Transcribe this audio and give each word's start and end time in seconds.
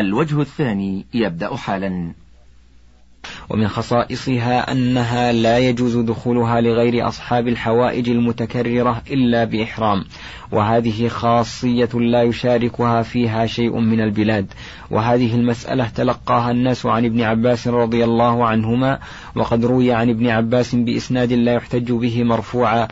الوجه 0.00 0.40
الثاني 0.40 1.06
يبدأ 1.14 1.56
حالا. 1.56 2.12
ومن 3.50 3.68
خصائصها 3.68 4.72
أنها 4.72 5.32
لا 5.32 5.58
يجوز 5.58 5.96
دخولها 5.96 6.60
لغير 6.60 7.08
أصحاب 7.08 7.48
الحوائج 7.48 8.08
المتكررة 8.08 9.02
إلا 9.10 9.44
بإحرام. 9.44 10.04
وهذه 10.52 11.08
خاصية 11.08 11.88
لا 11.94 12.22
يشاركها 12.22 13.02
فيها 13.02 13.46
شيء 13.46 13.78
من 13.78 14.00
البلاد. 14.00 14.46
وهذه 14.90 15.34
المسألة 15.34 15.88
تلقاها 15.88 16.50
الناس 16.50 16.86
عن 16.86 17.04
ابن 17.04 17.20
عباس 17.20 17.68
رضي 17.68 18.04
الله 18.04 18.46
عنهما 18.46 18.98
وقد 19.34 19.64
روي 19.64 19.92
عن 19.92 20.10
ابن 20.10 20.26
عباس 20.26 20.74
بإسناد 20.74 21.32
لا 21.32 21.52
يحتج 21.52 21.92
به 21.92 22.24
مرفوعا. 22.24 22.88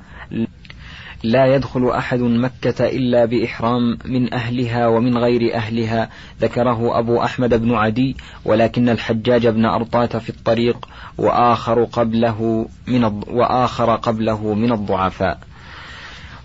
لا 1.22 1.46
يدخل 1.54 1.90
أحد 1.90 2.20
مكة 2.20 2.84
إلا 2.84 3.24
بإحرام 3.24 3.98
من 4.04 4.34
أهلها 4.34 4.86
ومن 4.86 5.18
غير 5.18 5.54
أهلها. 5.54 6.10
ذكره 6.40 6.98
أبو 6.98 7.22
أحمد 7.22 7.54
بن 7.54 7.74
عدي 7.74 8.16
ولكن 8.44 8.88
الحجاج 8.88 9.46
بن 9.46 9.64
أرطاة 9.64 10.06
في 10.06 10.30
الطريق 10.30 10.88
وآخر 11.18 11.84
قبله 11.84 12.68
من 12.86 13.04
وآخر 13.28 13.96
قبله 13.96 14.54
من 14.54 14.72
الضعفاء. 14.72 15.38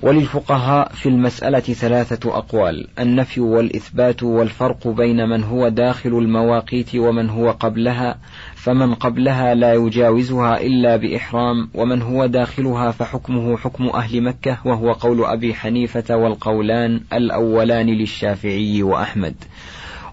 وللفقهاء 0.04 0.92
في 0.94 1.10
المسألة 1.10 1.60
ثلاثة 1.60 2.38
أقوال 2.38 2.88
النفي 3.00 3.42
والإثبات 3.42 4.24
والفرق 4.24 4.88
بين 4.88 5.30
من 5.30 5.44
هو 5.44 5.70
داخل 5.70 6.10
المواقيت 6.10 6.96
ومن 6.96 7.30
هو 7.30 7.52
قبلها 7.52 8.18
فمن 8.56 8.94
قبلها 8.94 9.56
لا 9.56 9.74
يجاوزها 9.74 10.62
إلا 10.62 10.96
بإحرام 10.96 11.70
ومن 11.74 12.02
هو 12.02 12.26
داخلها 12.26 12.92
فحكمه 12.92 13.58
حكم 13.58 13.88
أهل 13.88 14.22
مكة 14.22 14.58
وهو 14.66 14.92
قول 14.92 15.26
أبي 15.26 15.54
حنيفة 15.54 16.16
والقولان 16.16 17.02
الأولان 17.14 17.88
للشافعي 17.88 18.84
وأحمد. 18.84 19.36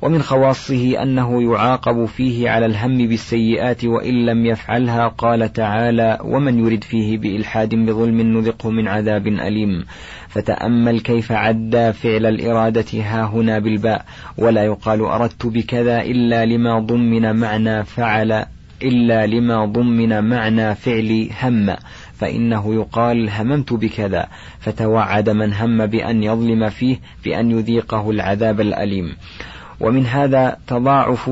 ومن 0.03 0.23
خواصه 0.23 1.03
أنه 1.03 1.53
يعاقب 1.53 2.05
فيه 2.05 2.51
على 2.51 2.67
الهم 2.67 3.09
بالسيئات 3.09 3.85
وإن 3.85 4.27
لم 4.27 4.47
يفعلها 4.47 5.09
قال 5.09 5.53
تعالى 5.53 6.19
ومن 6.25 6.67
يرد 6.67 6.85
فيه 6.85 7.19
بإلحاد 7.19 7.75
بظلم 7.75 8.21
نذقه 8.21 8.71
من 8.71 8.89
عذاب 8.89 9.27
أليم. 9.27 9.85
فتأمل 10.29 11.01
كيف 11.01 11.33
عدى 11.33 11.93
فعل 11.93 12.27
الإرادة 12.27 13.03
ها 13.03 13.25
هنا 13.25 13.59
بالباء. 13.59 14.05
ولا 14.39 14.65
يقال 14.65 15.01
أردت 15.01 15.47
بكذا 15.47 16.03
إلا 16.03 16.47
لما 16.47 16.79
ضمن 16.79 17.37
معنى 17.37 17.85
فعل 17.85 18.45
إلا 18.83 19.27
لما 19.27 19.65
ضمن 19.65 20.25
معنى 20.25 20.75
فعل 20.75 21.29
هم. 21.43 21.77
فإنه 22.15 22.75
يقال 22.75 23.31
هممت 23.31 23.73
بكذا. 23.73 24.27
فتوعد 24.61 25.31
من 25.31 25.53
هم 25.53 25.87
بأن 25.87 26.23
يظلم 26.23 26.69
فيه 26.69 26.97
بأن 27.25 27.51
يذيقه 27.51 28.11
العذاب 28.11 28.61
الأليم. 28.61 29.17
ومن 29.81 30.07
هذا 30.07 30.57
تضاعف 30.67 31.31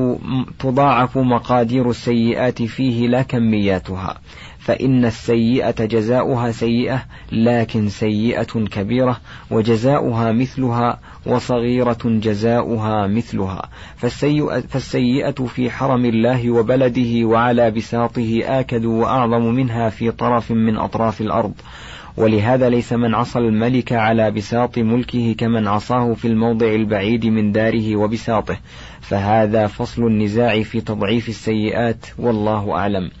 تضاعف 0.59 1.17
مقادير 1.17 1.89
السيئات 1.89 2.63
فيه 2.63 3.07
لا 3.07 3.21
كمياتها 3.21 4.17
فإن 4.59 5.05
السيئة 5.05 5.85
جزاؤها 5.85 6.51
سيئة 6.51 7.05
لكن 7.31 7.89
سيئة 7.89 8.43
كبيرة 8.43 9.17
وجزاؤها 9.51 10.31
مثلها 10.31 10.99
وصغيرة 11.25 11.97
جزاؤها 12.03 13.07
مثلها 13.07 13.69
فالسيئة, 13.97 15.31
في 15.45 15.69
حرم 15.69 16.05
الله 16.05 16.51
وبلده 16.51 17.25
وعلى 17.27 17.71
بساطه 17.71 18.41
آكد 18.43 18.85
وأعظم 18.85 19.41
منها 19.41 19.89
في 19.89 20.11
طرف 20.11 20.51
من 20.51 20.77
أطراف 20.77 21.21
الأرض 21.21 21.53
ولهذا 22.17 22.69
ليس 22.69 22.93
من 22.93 23.15
عصى 23.15 23.39
الملك 23.39 23.93
على 23.93 24.31
بساط 24.31 24.77
ملكه 24.77 25.35
كمن 25.37 25.67
عصاه 25.67 26.13
في 26.13 26.27
الموضع 26.27 26.67
البعيد 26.67 27.25
من 27.25 27.51
داره 27.51 27.95
وبساطه. 27.95 28.57
فهذا 29.01 29.67
فصل 29.67 30.03
النزاع 30.03 30.63
في 30.63 30.81
تضعيف 30.81 31.29
السيئات 31.29 32.05
والله 32.17 32.71
أعلم. 32.75 33.11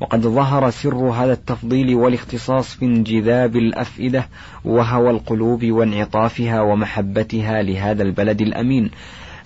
وقد 0.00 0.20
ظهر 0.20 0.70
سر 0.70 0.94
هذا 0.94 1.32
التفضيل 1.32 1.94
والاختصاص 1.94 2.74
في 2.74 2.84
انجذاب 2.84 3.56
الأفئدة 3.56 4.28
وهوى 4.64 5.10
القلوب 5.10 5.64
وانعطافها 5.64 6.60
ومحبتها 6.60 7.62
لهذا 7.62 8.02
البلد 8.02 8.40
الأمين. 8.40 8.90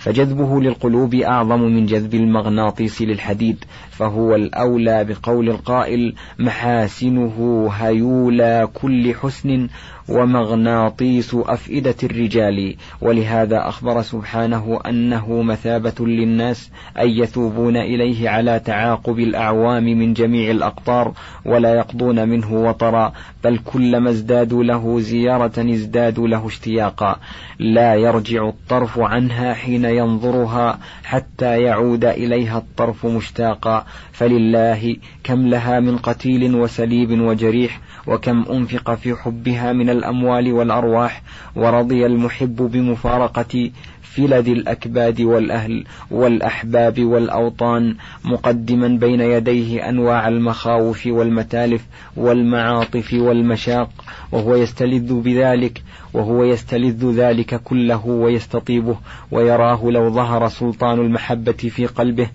فجذبه 0.06 0.60
للقلوب 0.60 1.14
أعظم 1.14 1.60
من 1.60 1.86
جذب 1.86 2.14
المغناطيس 2.14 3.02
للحديد 3.02 3.64
فهو 3.90 4.34
الأولى 4.34 5.04
بقول 5.04 5.48
القائل 5.48 6.14
محاسنه 6.38 7.68
هيولى 7.72 8.68
كل 8.74 9.14
حسن 9.14 9.68
ومغناطيس 10.08 11.34
أفئدة 11.34 11.94
الرجال. 12.02 12.76
ولهذا 13.00 13.68
أخبر 13.68 14.02
سبحانه 14.02 14.80
أنه 14.88 15.42
مثابة 15.42 16.06
للناس 16.06 16.70
أن 16.98 17.08
يثوبون 17.08 17.76
إليه 17.76 18.28
على 18.28 18.58
تعاقب 18.58 19.18
الأعوام 19.18 19.84
من 19.84 20.14
جميع 20.14 20.50
الأقطار 20.50 21.12
ولا 21.44 21.74
يقضون 21.74 22.28
منه 22.28 22.52
وطرا 22.52 23.12
بل 23.44 23.58
كلما 23.58 24.10
ازدادوا 24.10 24.64
له 24.64 25.00
زيارة 25.00 25.72
ازدادوا 25.72 26.28
له 26.28 26.46
اشتياقا. 26.46 27.16
لا 27.58 27.94
يرجع 27.94 28.48
الطرف 28.48 28.98
عنها 28.98 29.54
حين 29.54 29.84
ينظرها 29.96 30.78
حتى 31.04 31.62
يعود 31.62 32.04
إليها 32.04 32.58
الطرف 32.58 33.06
مشتاقا. 33.06 33.86
فلله 34.12 34.96
كم 35.24 35.46
لها 35.46 35.80
من 35.80 35.98
قتيل 35.98 36.54
وسليب 36.54 37.20
وجريح 37.20 37.80
وكم 38.06 38.44
أنفق 38.50 38.94
في 38.94 39.14
حبها 39.14 39.72
من 39.72 39.90
الأموال 39.90 40.52
والأرواح 40.52 41.22
ورضي 41.56 42.06
المحب 42.06 42.56
بمفارقة 42.56 43.70
فلد 44.16 44.48
الأكباد 44.48 45.20
والأهل 45.20 45.84
والأحباب 46.10 47.04
والأوطان 47.04 47.96
مقدما 48.24 48.88
بين 48.88 49.20
يديه 49.20 49.88
أنواع 49.88 50.28
المخاوف 50.28 51.06
والمتالف 51.06 51.86
والمعاطف 52.16 53.14
والمشاق 53.14 53.90
وهو 54.32 54.56
يستلذ 54.56 55.12
بذلك 55.14 55.82
وهو 56.14 56.44
يستلذ 56.44 57.10
ذلك 57.10 57.60
كله 57.64 58.06
ويستطيبه 58.06 58.96
ويراه 59.30 59.84
لو 59.84 60.10
ظهر 60.10 60.48
سلطان 60.48 61.00
المحبة 61.00 61.52
في 61.52 61.86
قلبه. 61.86 62.28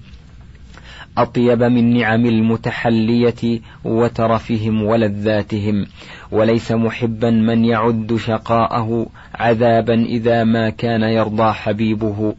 أطيب 1.18 1.64
من 1.64 1.94
نعم 1.94 2.26
المتحلية 2.26 3.60
وترفهم 3.84 4.84
ولذاتهم 4.84 5.86
وليس 6.32 6.72
محبا 6.72 7.30
من 7.30 7.66
يعد 7.66 8.16
شقاءه 8.16 9.08
عذابا 9.36 9.94
إذا 9.94 10.44
ما 10.44 10.70
كان 10.70 11.02
يرضى 11.02 11.54
حبيبه. 11.54 12.36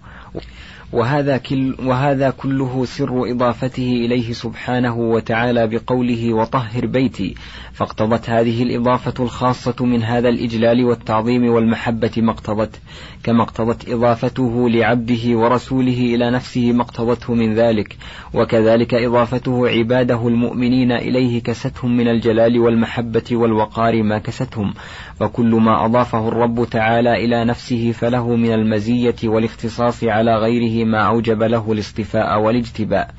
وهذا, 0.92 1.36
كل 1.36 1.76
وهذا 1.84 2.30
كله 2.30 2.84
سر 2.84 3.30
إضافته 3.30 3.92
إليه 3.92 4.32
سبحانه 4.32 4.98
وتعالى 4.98 5.66
بقوله 5.66 6.32
وطهر 6.32 6.86
بيتي. 6.86 7.34
فاقتضت 7.72 8.30
هذه 8.30 8.62
الإضافة 8.62 9.24
الخاصة 9.24 9.84
من 9.84 10.02
هذا 10.02 10.28
الإجلال 10.28 10.84
والتعظيم 10.84 11.46
والمحبة 11.46 12.10
ما 12.16 12.30
اقتضت. 12.30 12.80
كما 13.24 13.42
اقتضت 13.42 13.88
إضافته 13.88 14.70
لعبده 14.70 15.38
ورسوله 15.38 16.14
إلى 16.14 16.30
نفسه 16.30 16.72
ما 16.72 16.82
اقتضته 16.82 17.34
من 17.34 17.54
ذلك 17.54 17.96
وكذلك 18.34 18.94
إضافته 18.94 19.68
عباده 19.68 20.28
المؤمنين 20.28 20.92
إليه 20.92 21.42
كستهم 21.42 21.96
من 21.96 22.08
الجلال 22.08 22.58
والمحبة 22.58 23.24
والوقار 23.32 24.02
ما 24.02 24.18
كستهم. 24.18 24.74
فكل 25.20 25.50
ما 25.54 25.84
أضافه 25.84 26.28
الرب 26.28 26.66
تعالى 26.70 27.24
إلى 27.24 27.44
نفسه 27.44 27.92
فله 27.92 28.36
من 28.36 28.52
المزية 28.52 29.16
والاختصاص 29.24 30.04
على 30.04 30.36
غيره 30.36 30.84
ما 30.84 30.98
أوجب 30.98 31.42
له 31.42 31.72
الاصطفاء 31.72 32.40
والاجتباء. 32.40 33.14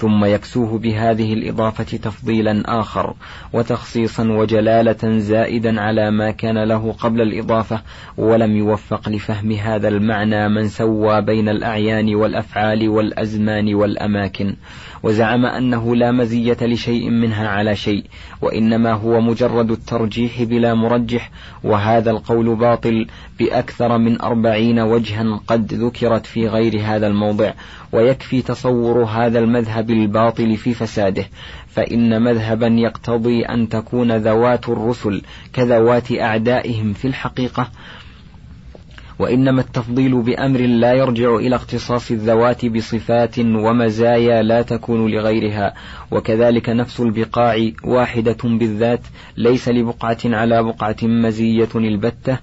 ثم 0.00 0.24
يكسوه 0.24 0.78
بهذه 0.78 1.32
الإضافة 1.32 1.84
تفضيلا 1.84 2.80
آخر 2.80 3.14
وتخصيصا 3.52 4.28
وجلالة 4.28 5.18
زائدا 5.18 5.80
على 5.80 6.10
ما 6.10 6.30
كان 6.30 6.64
له 6.64 6.92
قبل 6.92 7.20
الإضافة 7.20 7.82
ولم 8.16 8.56
يوفق 8.56 9.08
لفهم 9.08 9.52
هذا 9.52 9.88
المعنى 9.88 10.48
من 10.48 10.68
سوى 10.68 11.20
بين 11.22 11.48
الأعيان 11.48 12.14
والأفعال 12.14 12.88
والأزمان 12.88 13.74
والأماكن. 13.74 14.56
وزعم 15.02 15.46
أنه 15.46 15.96
لا 15.96 16.12
مزية 16.12 16.56
لشيء 16.62 17.10
منها 17.10 17.48
على 17.48 17.76
شيء 17.76 18.04
وإنما 18.42 18.92
هو 18.92 19.20
مجرد 19.20 19.70
الترجيح 19.70 20.42
بلا 20.42 20.74
مرجح 20.74 21.30
وهذا 21.64 22.10
القول 22.10 22.56
باطل 22.56 23.06
بأكثر 23.40 23.98
من 23.98 24.20
أربعين 24.20 24.78
وجها 24.80 25.40
قد 25.46 25.74
ذكرت 25.74 26.26
في 26.26 26.48
غير 26.48 26.80
هذا 26.80 27.06
الموضع 27.06 27.52
ويكفي 27.92 28.42
تصور 28.42 29.04
هذا 29.04 29.38
المذهب 29.38 29.90
الباطل 29.90 30.56
في 30.56 30.74
فساده 30.74 31.24
فإن 31.68 32.22
مذهبا 32.22 32.66
يقتضي 32.66 33.42
أن 33.42 33.68
تكون 33.68 34.16
ذوات 34.16 34.68
الرسل 34.68 35.22
كذوات 35.52 36.12
أعدائهم 36.12 36.92
في 36.92 37.08
الحقيقة. 37.08 37.70
وإنما 39.18 39.60
التفضيل 39.60 40.22
بأمر 40.22 40.60
لا 40.60 40.92
يرجع 40.92 41.36
إلى 41.36 41.56
اختصاص 41.56 42.10
الذوات 42.10 42.66
بصفات 42.66 43.38
ومزايا 43.38 44.42
لا 44.42 44.62
تكون 44.62 45.10
لغيرها 45.10 45.74
وكذلك 46.10 46.68
نفس 46.68 47.00
البقاع 47.00 47.70
واحدة 47.84 48.38
بالذات 48.44 49.00
ليس 49.36 49.68
لبقعة 49.68 50.18
على 50.24 50.62
بقعة 50.62 50.96
مزية 51.02 51.68
البتة. 51.74 52.38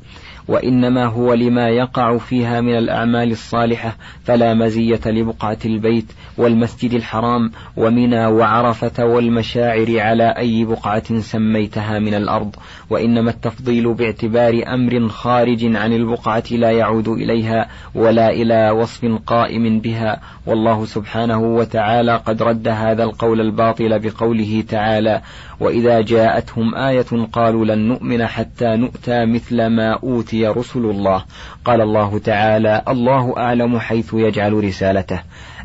وإنما 0.47 1.05
هو 1.05 1.33
لما 1.33 1.69
يقع 1.69 2.17
فيها 2.17 2.61
من 2.61 2.77
الأعمال 2.77 3.31
الصالحة 3.31 3.97
فلا 4.23 4.53
مزية 4.53 4.99
لبقعة 5.05 5.57
البيت 5.65 6.05
والمسجد 6.37 6.93
الحرام 6.93 7.51
ومنى 7.77 8.25
وعرفة 8.25 9.05
والمشاعر 9.05 9.99
على 9.99 10.23
أي 10.37 10.65
بقعة 10.65 11.19
سميتها 11.19 11.99
من 11.99 12.13
الأرض. 12.13 12.55
وإنما 12.89 13.31
التفضيل 13.31 13.93
باعتبار 13.93 14.63
أمر 14.67 15.09
خارج 15.09 15.75
عن 15.75 15.93
البقعة 15.93 16.43
لا 16.51 16.71
يعود 16.71 17.07
إليها 17.07 17.67
ولا 17.95 18.29
إلى 18.29 18.69
وصف 18.69 19.05
قائم 19.25 19.79
بها. 19.79 20.21
والله 20.45 20.85
سبحانه 20.85 21.39
وتعالى 21.39 22.15
قد 22.25 22.43
رد 22.43 22.67
هذا 22.67 23.03
القول 23.03 23.41
الباطل 23.41 23.99
بقوله 23.99 24.63
تعالى 24.69 25.21
وإذا 25.59 26.01
جاءتهم 26.01 26.75
آية 26.75 27.27
قالوا 27.33 27.65
لن 27.65 27.79
نؤمن 27.79 28.27
حتى 28.27 28.75
نؤتى 28.75 29.25
مثل 29.25 29.67
ما 29.67 29.99
أوتي 30.03 30.47
رسل 30.47 30.79
الله. 30.79 31.23
قال 31.65 31.81
الله 31.81 32.19
تعالى 32.19 32.81
الله 32.87 33.37
أعلم 33.37 33.79
حيث 33.79 34.13
يجعل 34.13 34.63
رسالته. 34.63 35.19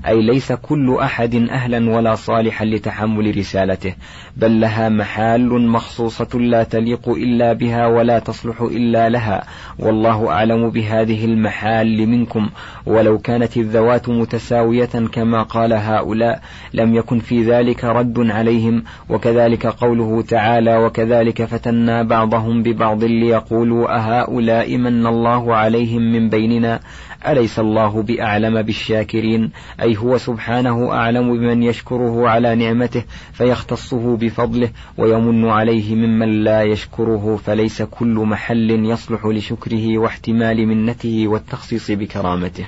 أي 0.06 0.22
ليس 0.22 0.52
كل 0.52 0.96
أحد 1.02 1.34
أهلا 1.34 1.90
ولا 1.90 2.14
صالحا 2.14 2.64
لتحمل 2.64 3.36
رسالته 3.38 3.94
بل 4.36 4.60
لها 4.60 4.88
محال 4.88 5.68
مخصوصة 5.68 6.38
لا 6.38 6.62
تليق 6.62 7.08
إلا 7.08 7.52
بها 7.52 7.86
ولا 7.86 8.18
تصلح 8.18 8.60
إلا 8.60 9.08
لها. 9.08 9.44
والله 9.78 10.28
أعلم 10.28 10.70
بهذه 10.70 11.24
المحال 11.24 12.08
منكم. 12.08 12.50
ولو 12.86 13.18
كانت 13.18 13.56
الذوات 13.56 14.08
متساوية 14.08 15.08
كما 15.12 15.42
قال 15.42 15.72
هؤلاء 15.72 16.42
لم 16.74 16.94
يكن 16.94 17.18
في 17.18 17.42
ذلك 17.42 17.84
رد 17.84 18.30
عليهم. 18.30 18.84
وكذلك 19.08 19.66
قوله 19.66 20.22
تعالى 20.22 20.76
وكذلك 20.76 21.44
فتنا 21.44 22.02
بعضهم 22.02 22.62
ببعض 22.62 23.04
ليقولوا 23.04 23.96
أهؤلاء 23.96 24.76
من 24.76 25.06
الله 25.06 25.54
عليهم 25.54 26.02
من 26.02 26.28
بيننا؟ 26.28 26.80
أليس 27.26 27.58
الله 27.58 28.02
بأعلم 28.02 28.62
بالشاكرين؟ 28.62 29.50
أي 29.82 29.96
هو 29.96 30.18
سبحانه 30.18 30.92
أعلم 30.92 31.38
بمن 31.38 31.62
يشكره 31.62 32.28
على 32.28 32.54
نعمته 32.54 33.04
فيختصه 33.32 34.16
بفضله 34.16 34.70
ويمن 34.98 35.48
عليه 35.48 35.94
ممن 35.94 36.44
لا 36.44 36.62
يشكره 36.62 37.40
فليس 37.44 37.82
كل 37.82 38.14
محل 38.14 38.70
يصلح 38.70 39.26
لشكره 39.26 39.98
واحتمال 39.98 40.66
منته 40.66 41.28
والتخصيص 41.28 41.90
بكرامته. 41.90 42.66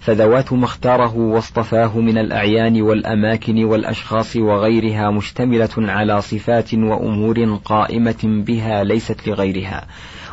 فذوات 0.00 0.52
ما 0.52 0.64
اختاره 0.64 1.16
واصطفاه 1.16 1.98
من 1.98 2.18
الأعيان 2.18 2.82
والأماكن 2.82 3.64
والأشخاص 3.64 4.36
وغيرها 4.36 5.10
مشتملة 5.10 5.70
على 5.76 6.22
صفات 6.22 6.74
وأمور 6.74 7.60
قائمة 7.64 8.20
بها 8.24 8.84
ليست 8.84 9.28
لغيرها. 9.28 9.86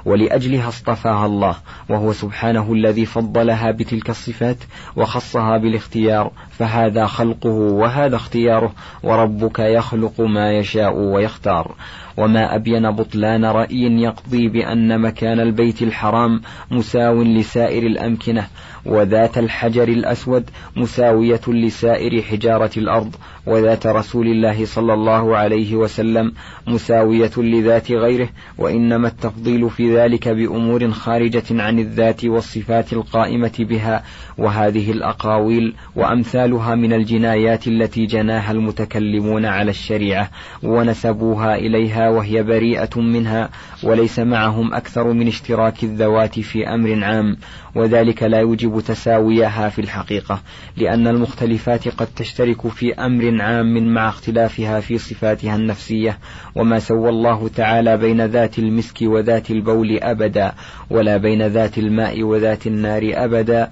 ولأجلها 0.05 0.67
اصطفاها 0.67 1.25
الله 1.25 1.55
وهو 1.89 2.13
سبحانه 2.13 2.73
الذي 2.73 3.05
فضلها 3.05 3.71
بتلك 3.71 4.09
الصفات 4.09 4.57
وخصها 4.95 5.57
بالاختيار 5.57 6.31
فهذا 6.49 7.05
خلقه 7.05 7.49
وهذا 7.49 8.15
اختياره 8.15 8.71
وربك 9.03 9.59
يخلق 9.59 10.21
ما 10.21 10.51
يشاء 10.51 10.93
ويختار. 10.97 11.75
وما 12.19 12.55
أبين 12.55 12.91
بطلان 12.91 13.45
رأي 13.45 13.83
يقضي 14.01 14.47
بأن 14.47 15.01
مكان 15.01 15.39
البيت 15.39 15.81
الحرام 15.81 16.41
مساو 16.71 17.23
لسائر 17.23 17.83
الأمكنة 17.83 18.47
وذات 18.85 19.37
الحجر 19.37 19.87
الأسود 19.87 20.49
مساوية 20.75 21.41
لسائر 21.47 22.21
حجارة 22.21 22.71
الأرض 22.77 23.15
وذات 23.45 23.87
رسول 23.87 24.27
الله 24.27 24.65
صلى 24.65 24.93
الله 24.93 25.37
عليه 25.37 25.75
وسلم 25.75 26.33
مساوية 26.67 27.31
لذات 27.37 27.91
غيره 27.91 28.29
وإنما 28.57 29.07
التفضيل 29.07 29.69
في 29.69 29.97
ذلك 29.97 30.27
بأمور 30.27 30.91
خارجة 30.91 31.43
عن 31.51 31.79
الذات 31.79 32.25
والصفات 32.25 32.93
القائمة 32.93 33.51
بها 33.59 34.03
وهذه 34.39 34.91
الأقاويل 34.91 35.75
وأمثالها 35.95 36.75
من 36.75 36.93
الجنايات 36.93 37.67
التي 37.67 38.05
جناها 38.05 38.51
المتكلمون 38.51 39.45
على 39.45 39.71
الشريعة 39.71 40.29
ونسبوها 40.63 41.55
إليها 41.55 42.09
وهي 42.09 42.43
بريئة 42.43 42.99
منها 42.99 43.49
وليس 43.83 44.19
معهم 44.19 44.73
أكثر 44.73 45.13
من 45.13 45.27
اشتراك 45.27 45.83
الذوات 45.83 46.39
في 46.39 46.67
أمر 46.67 47.03
عام 47.03 47.37
وذلك 47.75 48.23
لا 48.23 48.39
يوجب 48.39 48.79
تساويها 48.79 49.69
في 49.69 49.81
الحقيقة 49.81 50.41
لأن 50.77 51.07
المختلفات 51.07 51.87
قد 51.87 52.07
تشترك 52.15 52.67
في 52.67 52.93
أمر 52.93 53.41
عام 53.41 53.93
مع 53.93 54.09
اختلافها 54.09 54.79
في 54.79 54.97
صفاتها 54.97 55.55
النفسية 55.55 56.17
وما 56.55 56.79
سوى 56.79 57.09
الله 57.09 57.47
تعالى 57.47 57.97
بين 57.97 58.25
ذات 58.25 58.59
المسك 58.59 58.97
وذات 59.01 59.51
البول 59.51 59.99
أبدا 60.01 60.51
ولا 60.89 61.17
بين 61.17 61.47
ذات 61.47 61.77
الماء 61.77 62.23
وذات 62.23 62.67
النار 62.67 63.11
أبدا 63.13 63.69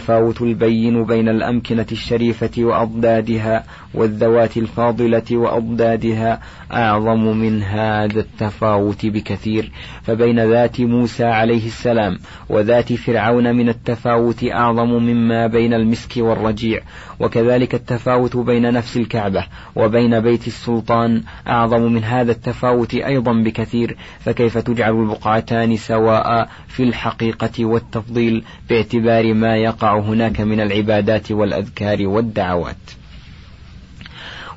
والتفاوت 0.00 0.42
البين 0.42 1.04
بين 1.04 1.28
الأمكنة 1.28 1.86
الشريفة 1.92 2.50
وأضدادها 2.58 3.64
والذوات 3.94 4.56
الفاضلة 4.56 5.22
وأضدادها 5.32 6.40
أعظم 6.72 7.36
من 7.36 7.62
هذا 7.62 8.20
التفاوت 8.20 9.06
بكثير. 9.06 9.72
فبين 10.02 10.50
ذات 10.50 10.80
موسى 10.80 11.24
عليه 11.24 11.66
السلام 11.66 12.18
وذات 12.48 12.92
فرعون 12.92 13.56
من 13.56 13.68
التفاوت 13.68 14.44
أعظم 14.44 14.90
مما 14.90 15.46
بين 15.46 15.74
المسك 15.74 16.16
والرجيع. 16.16 16.80
وكذلك 17.20 17.74
التفاوت 17.74 18.36
بين 18.36 18.72
نفس 18.72 18.96
الكعبة 18.96 19.46
وبين 19.76 20.20
بيت 20.20 20.46
السلطان 20.46 21.22
أعظم 21.48 21.82
من 21.82 22.04
هذا 22.04 22.32
التفاوت 22.32 22.94
أيضا 22.94 23.32
بكثير. 23.32 23.96
فكيف 24.20 24.58
تجعل 24.58 24.92
البقعتان 24.92 25.76
سواء 25.76 26.48
في 26.68 26.82
الحقيقة 26.82 27.64
والتفضيل 27.64 28.44
باعتبار 28.70 29.34
ما 29.34 29.56
يقع 29.56 29.89
هناك 29.98 30.40
من 30.40 30.60
العبادات 30.60 31.32
والأذكار 31.32 32.06
والدعوات. 32.06 32.76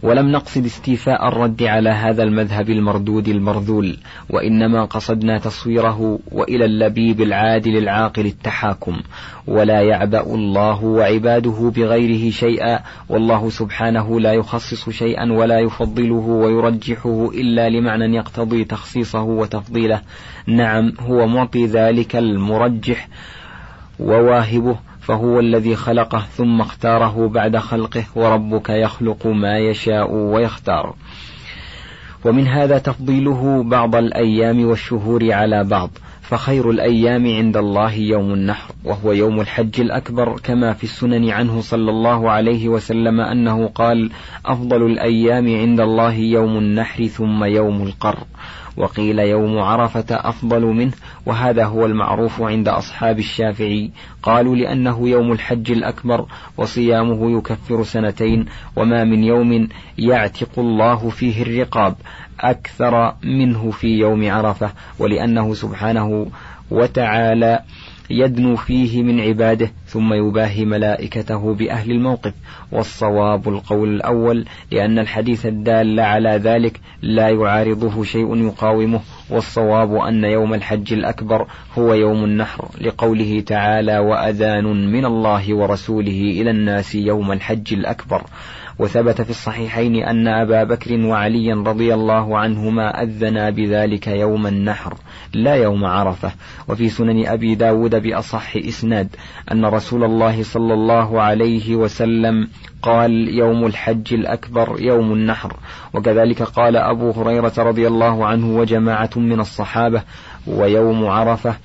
ولم 0.04 0.32
نقصد 0.32 0.66
استيفاء 0.66 1.28
الرد 1.28 1.64
على 1.64 1.90
هذا 1.90 2.24
المذهب 2.24 2.70
المردود 2.70 3.28
المرذول 3.28 3.98
وإنما 4.30 4.86
قصدنا 4.86 5.40
تصويره 5.40 6.20
وإلى 6.32 6.66
اللبيب 6.66 7.22
العادل 7.22 7.78
العاقل 7.78 8.26
التحاكم. 8.26 9.02
ولا 9.48 9.82
يعبأ 9.82 10.22
الله 10.22 10.84
وعباده 10.84 11.72
بغيره 11.76 12.32
شيئا 12.32 12.80
والله 13.10 13.50
سبحانه 13.50 14.20
لا 14.20 14.34
يخصص 14.34 14.90
شيئا 14.90 15.32
ولا 15.32 15.60
يفضله 15.60 16.14
ويرجحه 16.16 17.30
إلا 17.34 17.70
لمعنى 17.70 18.16
يقتضي 18.16 18.66
تخصيصه 18.66 19.22
وتفضيله. 19.22 20.02
نعم 20.48 20.94
هو 21.00 21.28
معطي 21.28 21.66
ذلك 21.66 22.16
المرجح 22.16 23.08
وواهبه 24.00 24.76
فهو 25.04 25.40
الذي 25.40 25.76
خلقه 25.76 26.20
ثم 26.20 26.62
اختاره 26.62 27.28
بعد 27.28 27.58
خلقه 27.58 28.04
وربك 28.16 28.70
يخلق 28.70 29.28
ما 29.28 29.58
يشاء 29.58 30.12
ويختار. 30.14 30.96
ومن 32.26 32.48
هذا 32.48 32.78
تفضيله 32.78 33.64
بعض 33.64 33.96
الأيام 33.96 34.66
والشهور 34.66 35.34
على 35.34 35.64
بعض. 35.64 35.90
فخير 36.24 36.70
الأيام 36.70 37.28
عند 37.28 37.58
الله 37.58 37.94
يوم 37.94 38.34
النحر 38.34 38.74
وهو 38.84 39.12
يوم 39.12 39.42
الحج 39.42 39.82
الأكبر 39.82 40.40
كما 40.44 40.74
في 40.74 40.84
السنن 40.84 41.30
عنه 41.30 41.62
صلى 41.62 41.92
الله 41.92 42.32
عليه 42.32 42.70
وسلم 42.70 43.20
أنه 43.20 43.68
قال 43.68 44.12
أفضل 44.46 44.86
الأيام 44.86 45.56
عند 45.58 45.80
الله 45.80 46.14
يوم 46.14 46.58
النحر 46.58 47.08
ثم 47.08 47.44
يوم 47.44 47.84
القر. 47.84 48.18
وقيل 48.78 49.20
يوم 49.20 49.60
عرفة 49.60 50.06
أفضل 50.12 50.62
منه 50.62 50.92
وهذا 51.26 51.66
هو 51.66 51.86
المعروف 51.86 52.42
عند 52.42 52.68
أصحاب 52.68 53.20
الشافعي. 53.20 53.92
قالوا 54.24 54.56
لأنه 54.56 55.10
يوم 55.10 55.32
الحج 55.32 55.72
الأكبر 55.72 56.26
وصيامه 56.58 57.38
يكفر 57.38 57.84
سنتين 57.84 58.46
وما 58.76 59.04
من 59.04 59.24
يوم 59.24 59.70
يعتق 59.98 60.60
الله 60.60 61.10
فيه 61.10 61.42
الرقاب 61.42 61.96
أكثر 62.40 63.16
منه 63.24 63.72
في 63.72 63.88
يوم 63.88 64.32
عرفة 64.32 64.72
ولأنه 65.00 65.54
سبحانه 65.54 66.28
وتعالى 66.72 67.60
يدنو 68.14 68.56
فيه 68.56 69.04
من 69.04 69.20
عباده 69.20 69.72
ثم 69.88 70.14
يباهي 70.14 70.66
ملائكته 70.66 71.54
بأهل 71.54 71.92
الموقف. 71.92 72.34
والصواب 72.72 73.50
القول 73.50 73.96
الأول 73.96 74.46
لأن 74.72 75.00
الحديث 75.00 75.46
الدال 75.46 76.00
على 76.00 76.30
ذلك 76.30 76.80
لا 77.02 77.30
يعارضه 77.30 78.04
شيء 78.04 78.36
يقاومه. 78.48 79.02
والصواب 79.34 79.96
أن 79.96 80.24
يوم 80.24 80.54
الحج 80.54 80.94
الأكبر 80.94 81.48
هو 81.78 81.94
يوم 81.94 82.24
النحر 82.24 82.68
لقوله 82.82 83.44
تعالى 83.48 84.00
وأذان 84.00 84.92
من 84.92 85.06
الله 85.06 85.54
ورسوله 85.54 86.22
إلى 86.42 86.52
الناس 86.52 86.96
يوم 86.96 87.32
الحج 87.32 87.74
الأكبر 87.74 88.22
وثبت 88.80 89.22
في 89.22 89.30
الصحيحين 89.30 89.96
أن 89.96 90.28
أبا 90.28 90.64
بكر 90.64 91.06
وعليا 91.06 91.56
رضي 91.56 91.94
الله 91.94 92.38
عنهما 92.38 93.04
أذنا 93.04 93.50
بذلك 93.50 94.08
يوم 94.08 94.48
النحر 94.48 94.94
لا 95.34 95.56
يوم 95.56 95.86
عرفة. 95.86 96.32
وفي 96.68 96.90
سنن 96.90 97.28
أبي 97.28 97.56
داود 97.56 97.96
بأصح 97.96 98.56
إسناد 98.56 99.16
أن 99.52 99.66
رسول 99.66 100.04
الله 100.04 100.44
صلى 100.44 100.74
الله 100.74 101.22
عليه 101.22 101.76
وسلم 101.76 102.48
قال 102.82 103.30
يوم 103.30 103.66
الحج 103.66 104.14
الأكبر 104.14 104.76
يوم 104.80 105.14
النحر 105.14 105.54
وكذلك 105.94 106.42
قال 106.42 106.78
أبو 106.78 107.12
هريرة 107.12 107.54
رضي 107.58 107.88
الله 107.88 108.26
عنه 108.26 108.58
وجماعة 108.58 109.10
من 109.30 109.40
الصحابة 109.40 110.02
ويوم 110.48 111.06
عرفة 111.06 111.56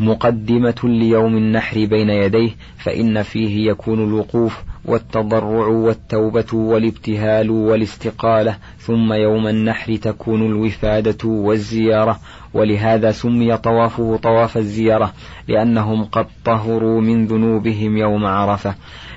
مقدمة 0.00 0.74
ليوم 0.84 1.36
النحر 1.36 1.84
بين 1.84 2.10
يديه 2.10 2.50
فإن 2.78 3.22
فيه 3.22 3.70
يكون 3.70 4.04
الوقوف 4.04 4.62
والتضرع 4.84 5.66
والتوبة 5.66 6.46
والابتهال 6.54 7.50
والاستقالة 7.50 8.56
ثم 8.78 9.12
يوم 9.12 9.46
النحر 9.46 9.96
تكون 9.96 10.46
الوفادة 10.46 11.28
والزيارة. 11.28 12.20
ولهذا 12.54 13.12
سمي 13.12 13.56
طوافه 13.56 14.16
طواف 14.16 14.56
الزيارة 14.56 15.12
لأنهم 15.48 16.04
قد 16.04 16.26
طهروا 16.44 17.00
من 17.00 17.26
ذنوبهم 17.26 17.96
يوم 17.96 18.26
عرفة. 18.26 18.74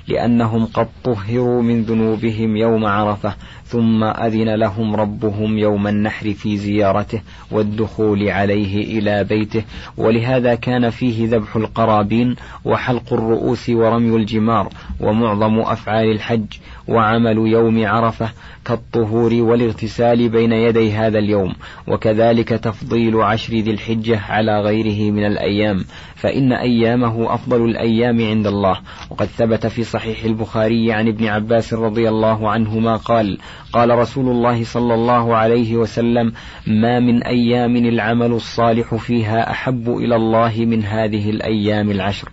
لأنهم 0.08 0.66
قد 0.66 0.88
طهروا 1.04 1.62
من 1.62 1.82
ذنوبهم 1.82 2.56
يوم 2.56 2.86
عرفة 2.86 3.34
ثم 3.66 4.04
أذن 4.04 4.54
لهم 4.54 4.96
ربهم 4.96 5.58
يوم 5.58 5.86
النحر 5.86 6.32
في 6.32 6.56
زيارته 6.56 7.20
والدخول 7.50 8.28
عليه 8.28 8.98
إلى 8.98 9.24
بيته. 9.24 9.64
ولهذا 9.96 10.54
كان 10.54 10.90
فيه 10.90 11.28
ذبح 11.28 11.56
القرابين 11.56 12.36
وحلق 12.64 13.12
الرؤوس 13.12 13.70
ورمي 13.70 14.16
الجمار 14.16 14.68
ومعظم 15.00 15.58
أفعال 15.58 16.10
الحج 16.10 16.46
وعمل 16.88 17.36
يوم 17.36 17.86
عرفة 17.86 18.28
كالطهور 18.64 19.34
والاغتسال 19.34 20.28
بين 20.28 20.52
يدي 20.52 20.92
هذا 20.92 21.18
اليوم. 21.18 21.54
وكذلك 21.86 22.48
تفضيل 22.48 23.16
عشر 23.16 23.54
ذي 23.54 23.70
الحجة 23.70 24.20
على 24.28 24.60
غيره 24.60 25.12
من 25.12 25.26
الأيام. 25.26 25.84
فإن 26.24 26.52
أيامه 26.52 27.34
أفضل 27.34 27.64
الأيام 27.64 28.20
عند 28.20 28.46
الله. 28.46 28.80
وقد 29.10 29.26
ثبت 29.26 29.66
في 29.66 29.84
صحيح 29.84 30.24
البخاري 30.24 30.92
عن 30.92 31.08
ابن 31.08 31.26
عباس 31.26 31.74
رضي 31.74 32.08
الله 32.08 32.50
عنهما 32.50 32.96
قال 32.96 33.38
قال 33.72 33.90
رسول 33.90 34.28
الله 34.28 34.64
صلى 34.64 34.94
الله 34.94 35.36
عليه 35.36 35.76
وسلم 35.76 36.32
ما 36.66 37.00
من 37.00 37.22
أيام 37.22 37.76
العمل 37.76 38.32
الصالح 38.32 38.94
فيها 38.94 39.50
أحب 39.50 39.88
إلى 39.88 40.16
الله 40.16 40.52
من 40.58 40.84
هذه 40.84 41.30
الأيام 41.30 41.90
العشر. 41.90 42.28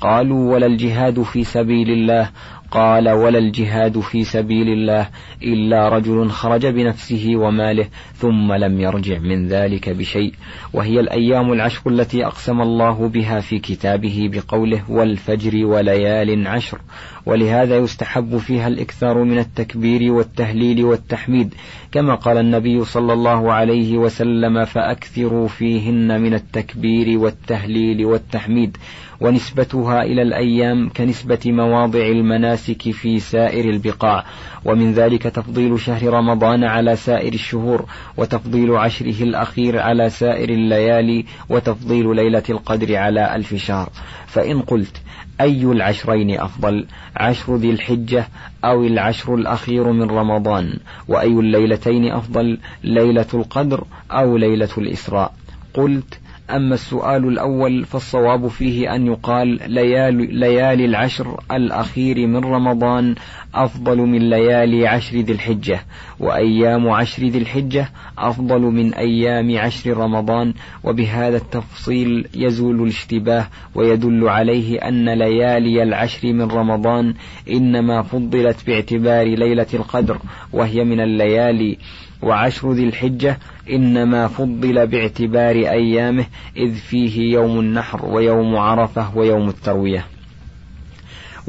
قالوا 0.00 0.52
ولا 0.52 0.66
الجهاد 0.66 1.22
في 1.22 1.44
سبيل 1.44 1.90
الله 1.90 2.30
قال 2.70 3.08
ولا 3.08 3.38
الجهاد 3.38 4.00
في 4.00 4.24
سبيل 4.24 4.68
الله 4.68 5.08
إلا 5.42 5.88
رجل 5.88 6.30
خرج 6.30 6.66
بنفسه 6.66 7.32
وماله 7.36 7.88
ثم 8.14 8.52
لم 8.52 8.80
يرجع 8.80 9.18
من 9.18 9.48
ذلك 9.48 9.88
بشيء 9.88 10.34
وهي 10.72 11.00
الأيام 11.00 11.52
العشر 11.52 11.90
التي 11.90 12.26
أقسم 12.26 12.60
الله 12.60 13.08
بها 13.08 13.40
في 13.40 13.58
كتابه 13.58 14.30
بقوله 14.32 14.90
والفجر 14.90 15.66
وليال 15.66 16.46
عشر 16.46 16.78
ولهذا 17.26 17.76
يستحب 17.76 18.38
فيها 18.38 18.68
الإكثار 18.68 19.24
من 19.24 19.38
التكبير 19.38 20.12
والتهليل 20.12 20.84
والتحميد 20.84 21.54
كما 21.92 22.14
قال 22.14 22.38
النبي 22.38 22.84
صلى 22.84 23.12
الله 23.12 23.52
عليه 23.52 23.98
وسلم 23.98 24.64
فأكثروا 24.64 25.48
فيهن 25.48 26.20
من 26.20 26.34
التكبير 26.34 27.18
والتهليل 27.18 28.04
والتحميد 28.06 28.76
ونسبتها 29.20 30.02
إلى 30.02 30.22
الأيام 30.22 30.90
كنسبة 30.96 31.38
مواضع 31.46 32.06
المناسك 32.06 32.90
في 32.90 33.20
سائر 33.20 33.70
البقاع 33.70 34.24
ومن 34.64 34.92
ذلك 34.92 35.22
تفضيل 35.22 35.80
شهر 35.80 36.12
رمضان 36.12 36.64
على 36.64 36.96
سائر 36.96 37.32
الشهور 37.32 37.84
وتفضيل 38.16 38.76
عشره 38.76 39.22
الأخير 39.22 39.78
على 39.78 40.10
سائر 40.10 40.48
الليالي 40.48 41.24
وتفضيل 41.48 42.16
ليلة 42.16 42.42
القدر 42.50 42.96
على 42.96 43.34
ألف 43.36 43.54
شهر. 43.54 43.90
فإن 44.26 44.62
قلت 44.62 44.96
أي 45.40 45.64
العشرين 45.64 46.40
أفضل؟ 46.40 46.86
عشر 47.16 47.56
ذي 47.56 47.70
الحجة 47.70 48.28
أو 48.64 48.84
العشر 48.84 49.34
الأخير 49.34 49.92
من 49.92 50.10
رمضان؟ 50.10 50.78
وأي 51.08 51.32
الليلتين 51.32 52.12
أفضل؟ 52.12 52.58
ليلة 52.84 53.26
القدر 53.34 53.84
أو 54.10 54.36
ليلة 54.36 54.68
الإسراء؟ 54.78 55.34
قلت 55.74 56.19
أما 56.56 56.74
السؤال 56.74 57.28
الأول 57.28 57.84
فالصواب 57.84 58.48
فيه 58.48 58.94
أن 58.94 59.06
يقال 59.06 59.58
ليالي, 59.66 60.84
العشر 60.84 61.40
الأخير 61.52 62.26
من 62.26 62.44
رمضان 62.44 63.14
أفضل 63.54 63.98
من 63.98 64.30
ليالي 64.30 64.86
عشر 64.86 65.16
ذي 65.16 65.32
الحجة 65.32 65.80
وأيام 66.20 66.88
عشر 66.88 67.22
ذي 67.22 67.38
الحجة 67.38 67.88
أفضل 68.18 68.60
من 68.60 68.94
أيام 68.94 69.58
عشر 69.58 69.96
رمضان 69.96 70.54
وبهذا 70.84 71.36
التفصيل 71.36 72.28
يزول 72.34 72.82
الاشتباه 72.82 73.46
ويدل 73.74 74.28
عليه 74.28 74.78
أن 74.78 75.08
ليالي 75.08 75.82
العشر 75.82 76.32
من 76.32 76.50
رمضان 76.50 77.14
إنما 77.50 78.02
فضلت 78.02 78.66
باعتبار 78.66 79.26
ليلة 79.26 79.66
القدر 79.74 80.18
وهي 80.52 80.84
من 80.84 81.00
الليالي 81.00 81.78
وعشر 82.22 82.72
ذي 82.72 82.84
الحجة 82.84 83.38
إنما 83.70 84.28
فضل 84.28 84.86
باعتبار 84.86 85.56
أيامه 85.56 86.26
إذ 86.56 86.74
فيه 86.74 87.32
يوم 87.32 87.60
النحر 87.60 88.06
ويوم 88.06 88.56
عرفة 88.56 89.16
ويوم 89.16 89.48
التروية. 89.48 90.06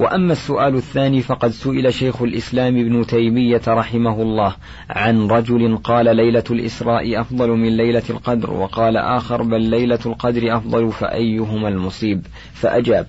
وأما 0.02 0.34
السؤال 0.34 0.76
الثاني 0.76 1.22
فقد 1.22 1.50
سئل 1.50 1.94
شيخ 1.94 2.22
الإسلام 2.22 2.78
ابن 2.78 3.06
تيمية 3.08 3.62
رحمه 3.68 4.22
الله 4.22 4.56
عن 4.90 5.28
رجل 5.28 5.78
قال 5.78 6.16
ليلة 6.16 6.44
الإسراء 6.52 7.22
أفضل 7.22 7.50
من 7.50 7.78
ليلة 7.78 8.04
القدر 8.10 8.52
وقال 8.52 8.98
آخر 8.98 9.44
بل 9.44 9.62
ليلة 9.62 10.00
القدر 10.06 10.58
أفضل 10.58 10.92
فأيهما 10.92 11.68
المصيب؟ 11.68 12.26
فأجاب 12.54 13.08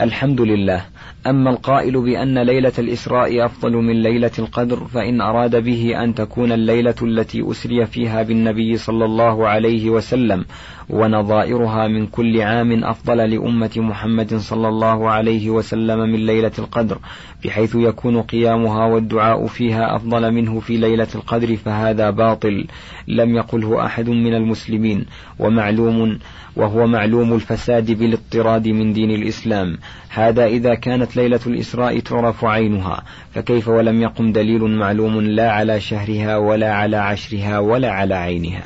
الحمد 0.00 0.40
لله. 0.40 0.84
أما 1.26 1.50
القائل 1.50 2.00
بأن 2.00 2.38
ليلة 2.38 2.72
الإسراء 2.78 3.46
أفضل 3.46 3.72
من 3.72 4.02
ليلة 4.02 4.30
القدر 4.38 4.76
فإن 4.76 5.20
أراد 5.20 5.56
به 5.56 6.04
أن 6.04 6.14
تكون 6.14 6.52
الليلة 6.52 6.94
التي 7.02 7.50
أسري 7.50 7.86
فيها 7.86 8.22
بالنبي 8.22 8.76
صلى 8.76 9.04
الله 9.04 9.48
عليه 9.48 9.90
وسلم 9.90 10.44
ونظائرها 10.90 11.88
من 11.88 12.06
كل 12.06 12.40
عام 12.40 12.84
أفضل 12.84 13.16
لأمة 13.16 13.70
محمد 13.76 14.34
صلى 14.34 14.68
الله 14.68 15.10
عليه 15.10 15.50
وسلم 15.50 15.98
من 15.98 16.26
ليلة 16.32 16.52
القدر 16.58 16.98
بحيث 17.44 17.74
يكون 17.74 18.22
قيامها 18.22 18.86
والدعاء 18.86 19.46
فيها 19.46 19.96
أفضل 19.96 20.32
منه 20.32 20.60
في 20.60 20.76
ليلة 20.76 21.08
القدر 21.14 21.56
فهذا 21.56 22.10
باطل. 22.10 22.66
لم 23.08 23.36
يقله 23.36 23.86
أحد 23.86 24.08
من 24.08 24.34
المسلمين 24.34 25.06
ومعلوم 25.38 26.18
وهو 26.56 26.86
معلوم 26.86 27.32
الفساد 27.34 27.90
بالاضطراد 27.90 28.68
من 28.68 28.92
دين 28.92 29.10
الإسلام. 29.10 29.78
هذا 30.08 30.46
إذا 30.46 30.74
كانت 30.74 31.16
ليلة 31.16 31.40
الإسراء 31.46 31.98
تعرف 31.98 32.44
عينها 32.44 33.02
فكيف 33.34 33.68
ولم 33.68 34.02
يقم 34.02 34.32
دليل 34.32 34.62
معلوم 34.62 35.20
لا 35.20 35.52
على 35.52 35.80
شهرها 35.80 36.36
ولا 36.36 36.74
على 36.74 36.96
عشرها 36.96 37.58
ولا 37.58 37.90
على 37.90 38.14
عينها؟ 38.14 38.64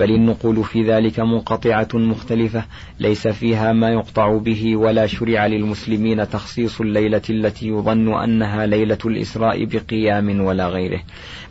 بل 0.00 0.10
النقول 0.10 0.64
في 0.64 0.82
ذلك 0.82 1.20
منقطعة 1.20 1.88
مختلفة 1.94 2.64
ليس 3.00 3.28
فيها 3.28 3.72
ما 3.72 3.90
يقطع 3.90 4.36
به 4.36 4.76
ولا 4.76 5.06
شرع 5.06 5.46
للمسلمين 5.46 6.28
تخصيص 6.28 6.80
الليلة 6.80 7.22
التي 7.30 7.68
يظن 7.68 8.14
أنها 8.14 8.66
ليلة 8.66 8.98
الإسراء 9.04 9.64
بقيام 9.64 10.40
ولا 10.40 10.68
غيره. 10.68 11.00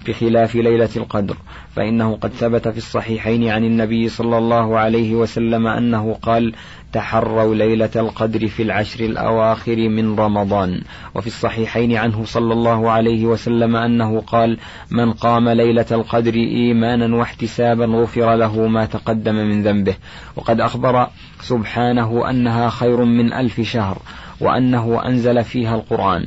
بخلاف 0.08 0.56
ليلة 0.56 0.90
القدر 0.96 1.38
فإنه 1.76 2.16
قد 2.16 2.30
ثبت 2.30 2.68
في 2.68 2.78
الصحيحين 2.78 3.48
عن 3.48 3.64
النبي 3.64 4.10
صلى 4.10 4.38
الله 4.38 4.78
عليه 4.80 5.16
وسلم 5.16 5.68
أنه 5.68 6.14
قال 6.14 6.54
تحروا 6.94 7.56
ليلة 7.56 7.90
القدر 7.96 8.48
في 8.48 8.64
العشر 8.64 9.06
الأواخر 9.06 9.76
من 9.90 10.20
رمضان. 10.20 10.82
وفي 11.16 11.28
الصحيحين 11.28 11.98
عنه 11.98 12.26
صلى 12.26 12.54
الله 12.54 12.92
عليه 12.92 13.26
وسلم 13.26 13.76
أنه 13.76 14.22
قال 14.22 14.58
من 14.92 15.14
قام 15.14 15.50
ليلة 15.50 15.86
القدر 15.92 16.34
إيمانا 16.34 17.16
واحتسابا 17.16 17.86
غفر 17.86 18.36
له 18.36 18.68
ما 18.68 18.86
تقدم 18.86 19.36
من 19.36 19.64
ذنبه 19.64 19.96
وقد 20.36 20.60
أخبر 20.60 21.08
سبحانه 21.42 22.30
أنها 22.30 22.70
خير 22.70 23.06
من 23.06 23.34
ألف 23.34 23.62
شهر 23.62 23.98
وأنه 24.42 25.06
أنزل 25.06 25.44
فيها 25.44 25.76
القرآن. 25.76 26.26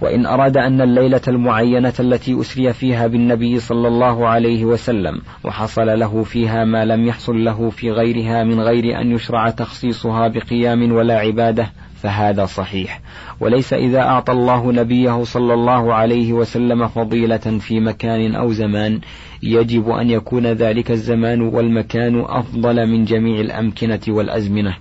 وإن 0.00 0.26
أراد 0.26 0.56
أن 0.56 0.80
الليلة 0.80 1.20
المعينة 1.28 1.92
التي 2.00 2.40
أسري 2.40 2.72
فيها 2.72 3.06
بالنبي 3.06 3.58
صلى 3.58 3.88
الله 3.88 4.28
عليه 4.28 4.64
وسلم 4.64 5.20
وحصل 5.44 5.98
له 5.98 6.22
فيها 6.22 6.64
ما 6.64 6.84
لم 6.84 7.06
يحصل 7.06 7.44
له 7.44 7.70
في 7.70 7.90
غيرها 7.90 8.44
من 8.44 8.60
غير 8.60 9.00
أن 9.00 9.12
يشرع 9.12 9.50
تخصيصها 9.50 10.28
بقيام 10.28 10.92
ولا 10.92 11.18
عبادة 11.18 11.70
فهذا 12.02 12.46
صحيح. 12.46 13.00
وليس 13.40 13.72
إذا 13.72 14.00
أعطى 14.00 14.32
الله 14.32 14.72
نبيه 14.72 15.24
صلى 15.24 15.54
الله 15.54 15.94
عليه 15.94 16.32
وسلم 16.32 16.88
فضيلة 16.88 17.36
في 17.36 17.80
مكان 17.80 18.34
أو 18.34 18.52
زمان 18.52 19.00
يجب 19.42 19.88
أن 19.88 20.10
يكون 20.10 20.46
ذلك 20.46 20.90
الزمان 20.90 21.40
والمكان 21.40 22.20
أفضل 22.20 22.86
من 22.86 23.04
جميع 23.04 23.40
الأمكنة 23.40 24.00
والأزمنة. 24.08 24.76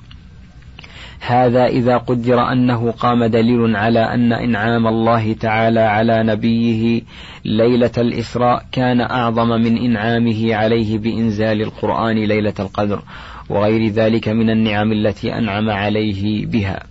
هذا 1.19 1.65
إذا 1.65 1.97
قدر 1.97 2.51
أنه 2.51 2.91
قام 2.91 3.25
دليل 3.25 3.75
على 3.75 3.99
أن 3.99 4.33
إنعام 4.33 4.87
الله 4.87 5.33
تعالى 5.33 5.79
على 5.79 6.23
نبيه 6.23 7.01
ليلة 7.45 7.91
الإسراء 7.97 8.65
كان 8.71 9.01
أعظم 9.01 9.47
من 9.47 9.77
إنعامه 9.77 10.55
عليه 10.55 10.97
بإنزال 10.97 11.61
القرآن 11.61 12.15
ليلة 12.15 12.53
القدر 12.59 13.01
وغير 13.49 13.87
ذلك 13.87 14.27
من 14.27 14.49
النعم 14.49 14.91
التي 14.91 15.33
أنعم 15.37 15.69
عليه 15.69 16.45
بها. 16.45 16.83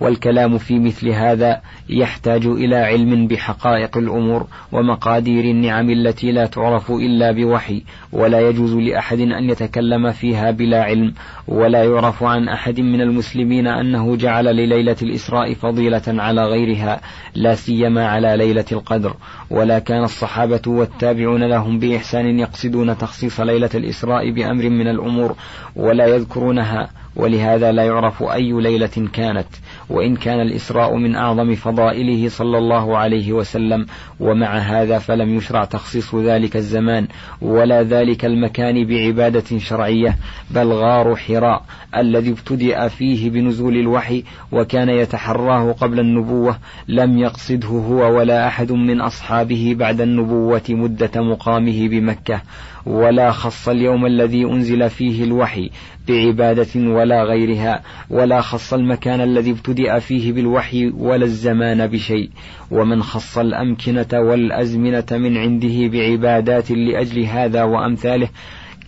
والكلام 0.00 0.58
في 0.58 0.78
مثل 0.78 1.08
هذا 1.08 1.60
يحتاج 1.88 2.46
إلى 2.46 2.76
علم 2.76 3.26
بحقائق 3.26 3.98
الأمور 3.98 4.46
ومقادير 4.72 5.44
النعم 5.44 5.90
التي 5.90 6.32
لا 6.32 6.46
تعرف 6.46 6.90
إلا 6.90 7.32
بوحي 7.32 7.82
ولا 8.12 8.40
يجوز 8.40 8.74
لأحد 8.74 9.20
أن 9.20 9.50
يتكلم 9.50 10.10
فيها 10.12 10.50
بلا 10.50 10.82
علم 10.82 11.14
ولا 11.48 11.84
يعرف 11.84 12.22
عن 12.22 12.48
أحد 12.48 12.80
من 12.80 13.00
المسلمين 13.00 13.66
أنه 13.66 14.16
جعل 14.16 14.44
لليلة 14.44 14.96
الإسراء 15.02 15.54
فضيلة 15.54 16.02
على 16.08 16.44
غيرها 16.44 17.00
لا 17.34 17.54
سيما 17.54 18.06
على 18.06 18.36
ليلة 18.36 18.64
القدر. 18.72 19.14
ولا 19.50 19.78
كان 19.78 20.04
الصحابة 20.04 20.62
والتابعون 20.66 21.44
لهم 21.44 21.78
بإحسان 21.78 22.38
يقصدون 22.38 22.98
تخصيص 22.98 23.40
ليلة 23.40 23.70
الإسراء 23.74 24.30
بأمر 24.30 24.68
من 24.68 24.88
الأمور 24.88 25.36
ولا 25.76 26.06
يذكرونها. 26.06 26.90
ولهذا 27.16 27.72
لا 27.72 27.84
يعرف 27.84 28.22
أي 28.22 28.52
ليلة 28.52 29.08
كانت 29.12 29.46
وإن 29.90 30.16
كان 30.16 30.40
الإسراء 30.40 30.96
من 30.96 31.14
أعظم 31.14 31.54
فضائله 31.54 32.28
صلى 32.28 32.58
الله 32.58 32.98
عليه 32.98 33.32
وسلم 33.32 33.86
ومع 34.20 34.58
هذا 34.58 34.98
فلم 34.98 35.36
يشرع 35.36 35.64
تخصيص 35.64 36.14
ذلك 36.14 36.56
الزمان 36.56 37.06
ولا 37.40 37.82
ذلك 37.82 38.24
المكان 38.24 38.84
بعبادة 38.86 39.58
شرعية 39.58 40.16
بل 40.50 40.72
غار 40.72 41.16
حراء 41.16 41.62
الذي 41.96 42.30
ابتدأ 42.30 42.88
فيه 42.88 43.30
بنزول 43.30 43.76
الوحي 43.76 44.24
وكان 44.52 44.88
يتحراه 44.88 45.72
قبل 45.72 46.00
النبوة 46.00 46.58
لم 46.88 47.18
يقصده 47.18 47.68
هو 47.68 48.18
ولا 48.18 48.46
أحد 48.46 48.72
من 48.72 49.00
أصحابه 49.00 49.74
بعد 49.78 50.00
النبوة 50.00 50.62
مدة 50.68 51.22
مقامه 51.22 51.88
بمكة. 51.88 52.40
ولا 52.86 53.30
خص 53.30 53.68
اليوم 53.68 54.06
الذي 54.06 54.44
أنزل 54.44 54.90
فيه 54.90 55.24
الوحي 55.24 55.70
بعبادة 56.08 56.68
ولا 56.76 57.24
غيرها 57.24 57.82
ولا 58.10 58.40
خص 58.40 58.74
المكان 58.74 59.20
الذي 59.20 59.50
ابتدأ 59.50 59.98
فيه 59.98 60.32
بالوحي 60.32 60.86
ولا 60.86 61.24
الزمان 61.24 61.86
بشيء. 61.86 62.30
ومن 62.70 63.02
خص 63.02 63.38
الأمكنة 63.38 64.08
والأزمنة 64.12 65.06
من 65.12 65.36
عنده 65.36 65.88
بعبادات 65.88 66.70
لأجل 66.70 67.24
هذا 67.24 67.62
وأمثاله 67.62 68.28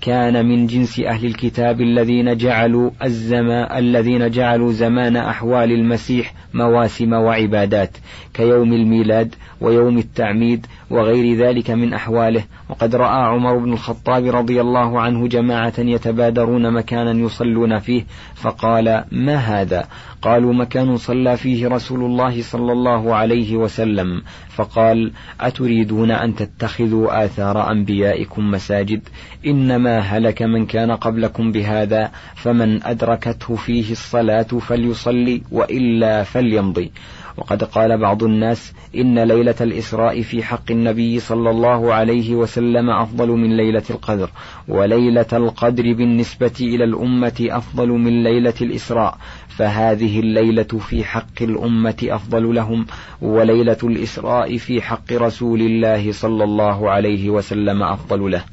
كان 0.02 0.48
من 0.48 0.66
جنس 0.66 1.00
أهل 1.00 1.26
الكتاب 1.26 1.80
الذين 1.80 2.36
جعلوا 2.36 2.90
الزمان 3.04 3.78
الذين 3.78 4.30
جعلوا 4.30 4.72
زمان 4.72 5.16
أحوال 5.16 5.72
المسيح 5.72 6.34
مواسم 6.54 7.12
وعبادات 7.12 7.96
كيوم 8.34 8.72
الميلاد 8.72 9.34
ويوم 9.60 9.98
التعميد 9.98 10.66
وغير 10.90 11.36
ذلك 11.36 11.70
من 11.70 11.94
أحواله. 11.94 12.44
وقد 12.68 12.94
رأى 12.94 13.22
عمر 13.22 13.58
بن 13.58 13.72
الخطاب 13.72 14.36
رضي 14.36 14.60
الله 14.60 15.00
عنه 15.00 15.28
جماعة 15.28 15.74
يتبادرون 15.78 16.72
مكانا 16.72 17.12
يصلون 17.12 17.78
فيه 17.78 18.04
فقال 18.34 19.04
ما 19.12 19.34
هذا؟ 19.34 19.84
قالوا 20.22 20.54
مكان 20.54 20.96
صلى 20.96 21.36
فيه 21.36 21.68
رسول 21.68 22.04
الله 22.04 22.42
صلى 22.42 22.72
الله 22.72 23.14
عليه 23.14 23.56
وسلم. 23.56 24.22
فقال 24.54 25.12
أتريدون 25.40 26.10
أن 26.10 26.34
تتخذوا 26.34 27.24
آثار 27.24 27.70
أنبيائكم 27.70 28.50
مساجد؟ 28.50 29.08
إنما 29.46 29.98
هلك 29.98 30.42
من 30.42 30.66
كان 30.66 30.90
قبلكم 30.90 31.52
بهذا 31.52 32.10
فمن 32.34 32.84
أدركته 32.84 33.56
فيه 33.56 33.92
الصلاة 33.92 34.42
فليصلي 34.42 35.42
وإلا 35.50 36.22
فليمضي. 36.22 36.92
وقد 37.36 37.64
قال 37.64 37.98
بعض 37.98 38.22
الناس 38.22 38.72
إن 38.96 39.18
ليلة 39.18 39.54
الإسراء 39.60 40.22
في 40.22 40.42
حق 40.42 40.70
النبي 40.70 41.20
صلى 41.20 41.50
الله 41.50 41.94
عليه 41.94 42.34
وسلم 42.34 42.90
أفضل 42.90 43.28
من 43.28 43.56
ليلة 43.56 43.82
القدر 43.90 44.30
وليلة 44.68 45.26
القدر 45.32 45.82
بالنسبة 45.92 46.52
إلى 46.60 46.84
الأمة 46.84 47.48
أفضل 47.50 47.88
من 47.88 48.22
ليلة 48.22 48.54
الإسراء 48.62 49.18
فهذه 49.48 50.20
الليلة 50.20 50.62
في 50.62 51.04
حق 51.04 51.42
الأمة 51.42 51.96
أفضل 52.02 52.54
لهم 52.54 52.86
وليلة 53.22 53.76
الإسراء 53.84 54.56
في 54.56 54.82
حق 54.82 55.12
رسول 55.12 55.60
الله 55.60 56.12
صلى 56.12 56.44
الله 56.44 56.90
عليه 56.90 57.30
وسلم 57.30 57.82
أفضل 57.82 58.30
له. 58.30 58.44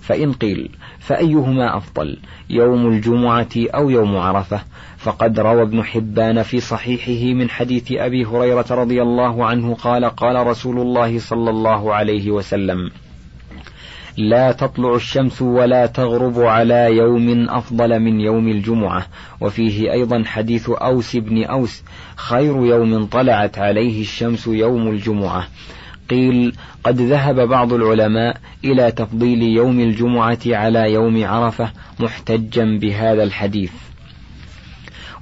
فإن 0.00 0.32
قيل 0.32 0.70
فأيهما 0.98 1.76
أفضل 1.76 2.18
يوم 2.50 2.86
الجمعة 2.86 3.48
أو 3.56 3.90
يوم 3.90 4.16
عرفة؟ 4.16 4.60
فقد 5.08 5.40
روى 5.40 5.62
ابن 5.62 5.84
حبان 5.84 6.42
في 6.42 6.60
صحيحه 6.60 7.34
من 7.34 7.50
حديث 7.50 7.92
أبي 7.92 8.24
هريرة 8.24 8.66
رضي 8.70 9.02
الله 9.02 9.44
عنه 9.44 9.74
قال 9.74 10.04
قال 10.04 10.46
رسول 10.46 10.78
الله 10.78 11.18
صلى 11.18 11.50
الله 11.50 11.94
عليه 11.94 12.30
وسلم 12.30 12.90
لا 14.16 14.52
تطلع 14.52 14.94
الشمس 14.94 15.42
ولا 15.42 15.86
تغرب 15.86 16.40
على 16.40 16.96
يوم 16.96 17.48
أفضل 17.48 18.00
من 18.00 18.20
يوم 18.20 18.48
الجمعة 18.48 19.06
وفيه 19.40 19.92
أيضا 19.92 20.22
حديث 20.26 20.70
أوس 20.70 21.16
بن 21.16 21.44
أوس 21.44 21.82
خير 22.16 22.66
يوم 22.66 23.04
طلعت 23.06 23.58
عليه 23.58 24.00
الشمس 24.00 24.46
يوم 24.46 24.88
الجمعة 24.88 25.46
قيل 26.10 26.52
قد 26.84 27.00
ذهب 27.00 27.48
بعض 27.48 27.72
العلماء 27.72 28.36
إلى 28.64 28.90
تفضيل 28.92 29.42
يوم 29.42 29.80
الجمعة 29.80 30.38
على 30.46 30.92
يوم 30.92 31.24
عرفة 31.24 31.70
محتجا 32.00 32.78
بهذا 32.78 33.22
الحديث 33.22 33.87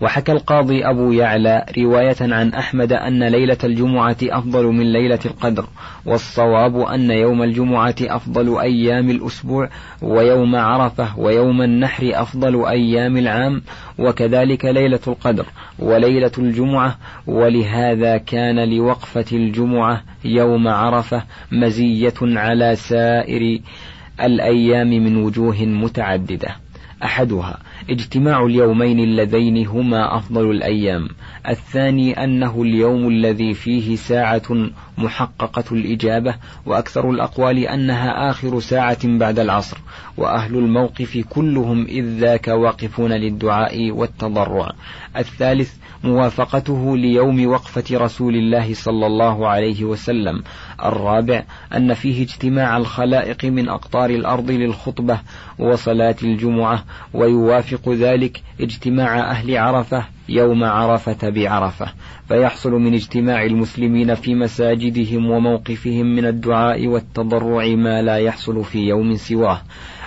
وحكى 0.00 0.32
القاضي 0.32 0.85
أبو 0.85 1.12
يعلى 1.12 1.66
رواية 1.78 2.16
عن 2.20 2.52
أحمد 2.52 2.92
أن 2.92 3.22
ليلة 3.24 3.59
الجمعة 3.64 4.16
أفضل 4.22 4.66
من 4.66 4.92
ليلة 4.92 5.18
القدر 5.26 5.66
والصواب 6.06 6.80
أن 6.80 7.11
يوم 7.11 7.42
الجمعة 7.42 7.94
أفضل 8.00 8.61
أيام 8.61 9.11
الأسبوع 9.11 9.68
ويوم 10.02 10.56
عرفة 10.56 11.18
ويوم 11.18 11.62
النحر 11.62 12.11
أفضل 12.14 12.66
أيام 12.66 13.16
العام 13.16 13.62
وكذلك 13.98 14.64
ليلة 14.64 15.00
القدر 15.06 15.46
وليلة 15.78 16.32
الجمعة 16.38 16.98
ولهذا 17.26 18.16
كان 18.16 18.76
لوقفة 18.76 19.26
الجمعة 19.32 20.02
يوم 20.24 20.68
عرفة 20.68 21.22
مزية 21.52 22.14
على 22.22 22.76
سائر 22.76 23.61
الأيام 24.22 24.88
من 24.88 25.16
وجوه 25.16 25.62
متعددة 25.62 26.48
أحدها. 27.04 27.59
اجتماع 27.90 28.44
اليومين 28.44 28.99
اللذين 29.01 29.66
هما 29.66 30.16
أفضل 30.16 30.51
الأيام. 30.51 31.09
الثاني 31.49 32.25
أنه 32.25 32.62
اليوم 32.62 33.09
الذي 33.09 33.55
فيه 33.55 33.96
ساعة 33.96 34.70
محققة 34.98 35.64
الإجابة 35.72 36.35
وأكثر 36.66 37.11
الأقوال 37.11 37.59
أنها 37.59 38.30
آخر 38.30 38.61
ساعة 38.61 38.98
بعد 39.04 39.38
العصر 39.38 39.78
وأهل 40.16 40.54
الموقف 40.54 41.24
كلهم 41.30 41.87
إذ 41.87 42.04
ذاك 42.04 42.48
واقفون 42.48 43.12
للدعاء 43.12 43.90
والتضرع. 43.90 44.72
الثالث 45.16 45.74
موافقته 46.04 46.96
ليوم 46.96 47.46
وقفة 47.46 47.98
رسول 47.98 48.35
الله 48.35 48.74
صلى 48.74 49.06
الله 49.06 49.48
عليه 49.48 49.85
وسلم. 49.85 50.42
الرابع 50.85 51.42
أن 51.76 51.94
فيه 51.94 52.22
اجتماع 52.22 52.76
الخلائق 52.76 53.44
من 53.44 53.68
أقطار 53.68 54.11
الأرض 54.11 54.50
للخطبة 54.50 55.20
وصلاة 55.59 56.16
الجمعة 56.22 56.85
ويوافق 57.14 57.88
ذلك 57.88 58.42
اجتماع 58.61 59.30
أهل 59.30 59.56
عرفة 59.56 60.15
يوم 60.29 60.65
عرفة 60.65 61.31
بعرفة 61.31 61.87
فيحصل 62.29 62.71
من 62.71 62.95
اجتماع 62.95 63.45
المسلمين 63.45 64.15
في 64.15 64.35
مساجدهم 64.35 65.31
وموقفهم 65.31 66.07
من 66.07 66.27
الدعاء 66.27 66.87
والتضرع 66.87 67.67
ما 67.67 68.03
لا 68.03 68.17
يحصل 68.17 68.65
في 68.65 68.79
يوم 68.79 69.15
سواه. 69.15 69.61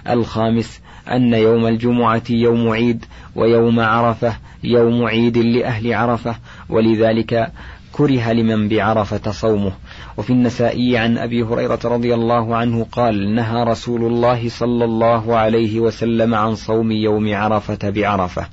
الخامس 0.10 0.82
أن 1.12 1.34
يوم 1.34 1.68
الجمعة 1.68 2.24
يوم 2.30 2.70
عيد 2.70 3.06
ويوم 3.36 3.80
عرفة 3.80 4.34
يوم 4.64 5.06
عيد 5.06 5.38
لأهل 5.38 5.94
عرفة 5.94 6.36
ولذلك 6.70 7.52
كره 7.92 8.32
لمن 8.32 8.70
بعرفة 8.70 9.32
صومه. 9.32 9.72
وفي 10.20 10.30
النسائي 10.34 10.98
عن 10.98 11.18
أبي 11.18 11.44
هريرة 11.44 11.80
رضي 11.86 12.14
الله 12.14 12.56
عنه 12.56 12.84
قال 12.92 13.36
نهى 13.36 13.64
رسول 13.64 14.04
الله 14.04 14.50
صلى 14.50 14.86
الله 14.86 15.36
عليه 15.36 15.80
وسلم 15.80 16.36
عن 16.36 16.56
صوم 16.56 16.92
يوم 16.92 17.36
عرفة 17.36 17.90
بعرفة 17.90 18.48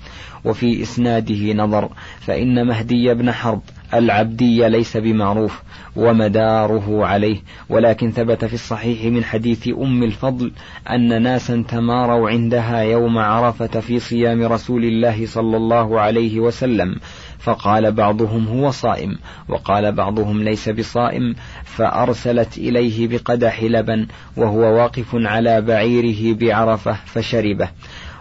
وفي 0.44 0.82
إسناده 0.82 1.52
نظر 1.52 1.88
فإن 2.20 2.66
مهدي 2.66 3.14
بن 3.14 3.32
حرب 3.32 3.60
العبدي 3.94 4.68
ليس 4.68 4.96
بمعروف 4.96 5.62
ومداره 5.96 7.06
عليه 7.06 7.36
ولكن 7.68 8.10
ثبت 8.10 8.44
في 8.44 8.54
الصحيح 8.54 9.04
من 9.04 9.24
حديث 9.24 9.68
أم 9.68 10.02
الفضل 10.02 10.52
أن 10.90 11.22
ناسا 11.22 11.64
تماروا 11.68 12.30
عندها 12.30 12.80
يوم 12.80 13.18
عرفة 13.18 13.80
في 13.80 13.98
صيام 13.98 14.42
رسول 14.42 14.84
الله 14.84 15.26
صلى 15.26 15.56
الله 15.56 16.00
عليه 16.00 16.40
وسلم 16.40 16.96
فقال 17.38 17.92
بعضهم 17.92 18.48
هو 18.48 18.70
صائم 18.70 19.18
وقال 19.48 19.92
بعضهم 19.92 20.42
ليس 20.42 20.68
بصائم 20.68 21.34
فأرسلت 21.64 22.58
إليه 22.58 23.08
بقدح 23.08 23.62
لبن 23.62 24.06
وهو 24.36 24.60
واقف 24.60 25.06
على 25.12 25.60
بعيره 25.60 26.36
بعرفة 26.36 26.92
فشربه. 27.04 27.68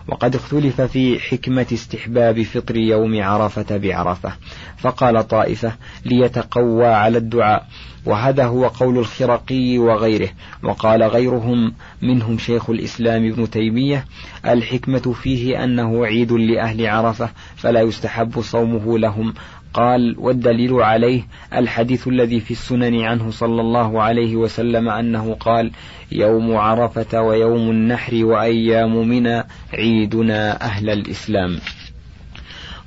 وقد 0.07 0.35
اختلف 0.35 0.81
في 0.81 1.19
حكمة 1.19 1.65
استحباب 1.73 2.41
فطر 2.41 2.75
يوم 2.75 3.23
عرفة 3.23 3.77
بعرفة. 3.77 4.33
فقال 4.77 5.27
طائفة 5.27 5.75
ليتقوى 6.05 6.85
على 6.85 7.17
الدعاء. 7.17 7.67
وهذا 8.05 8.45
هو 8.45 8.67
قول 8.67 8.97
الخرقي 8.97 9.77
وغيره. 9.77 10.29
وقال 10.63 11.03
غيرهم 11.03 11.73
منهم 12.01 12.37
شيخ 12.37 12.69
الإسلام 12.69 13.31
ابن 13.31 13.49
تيمية 13.49 14.05
الحكمة 14.45 15.13
فيه 15.21 15.63
أنه 15.63 16.05
عيد 16.05 16.31
لأهل 16.31 16.87
عرفة 16.87 17.29
فلا 17.55 17.81
يستحب 17.81 18.41
صومه 18.41 18.99
لهم. 18.99 19.33
قال 19.75 20.15
والدليل 20.17 20.73
عليه 20.73 21.27
الحديث 21.53 22.07
الذي 22.07 22.39
في 22.39 22.51
السنن 22.51 23.01
عنه 23.01 23.31
صلى 23.31 23.61
الله 23.61 24.01
عليه 24.01 24.35
وسلم 24.35 24.89
أنه 24.89 25.33
قال 25.39 25.71
يوم 26.11 26.57
عرفة 26.57 27.21
ويوم 27.21 27.69
النحر 27.69 28.25
وأيام 28.25 29.07
منى 29.07 29.43
عيدنا 29.73 30.61
أهل 30.61 30.89
الإسلام. 30.89 31.59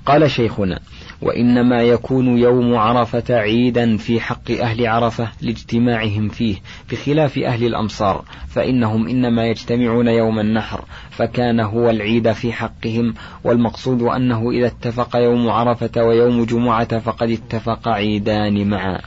قال 0.06 0.30
شيخنا 0.30 0.80
وإنما 1.22 1.82
يكون 1.82 2.38
يوم 2.38 2.74
عرفة 2.74 3.34
عيدا 3.34 3.96
في 3.96 4.20
حق 4.20 4.50
أهل 4.50 4.86
عرفة 4.86 5.28
لاجتماعهم 5.40 6.28
فيه 6.28 6.56
بخلاف 6.90 7.38
أهل 7.38 7.64
الأمصار 7.64 8.24
فإنهم 8.48 9.08
إنما 9.08 9.46
يجتمعون 9.46 10.08
يوم 10.08 10.38
النحر 10.38 10.84
فكان 11.10 11.60
هو 11.60 11.90
العيد 11.90 12.32
في 12.32 12.52
حقهم 12.52 13.14
والمقصود 13.44 14.02
أنه 14.02 14.50
إذا 14.50 14.66
اتفق 14.66 15.16
يوم 15.16 15.48
عرفة 15.48 16.02
ويوم 16.02 16.44
جمعة 16.44 16.98
فقد 16.98 17.30
اتفق 17.30 17.88
عيدان 17.88 18.70
معا. 18.70 19.00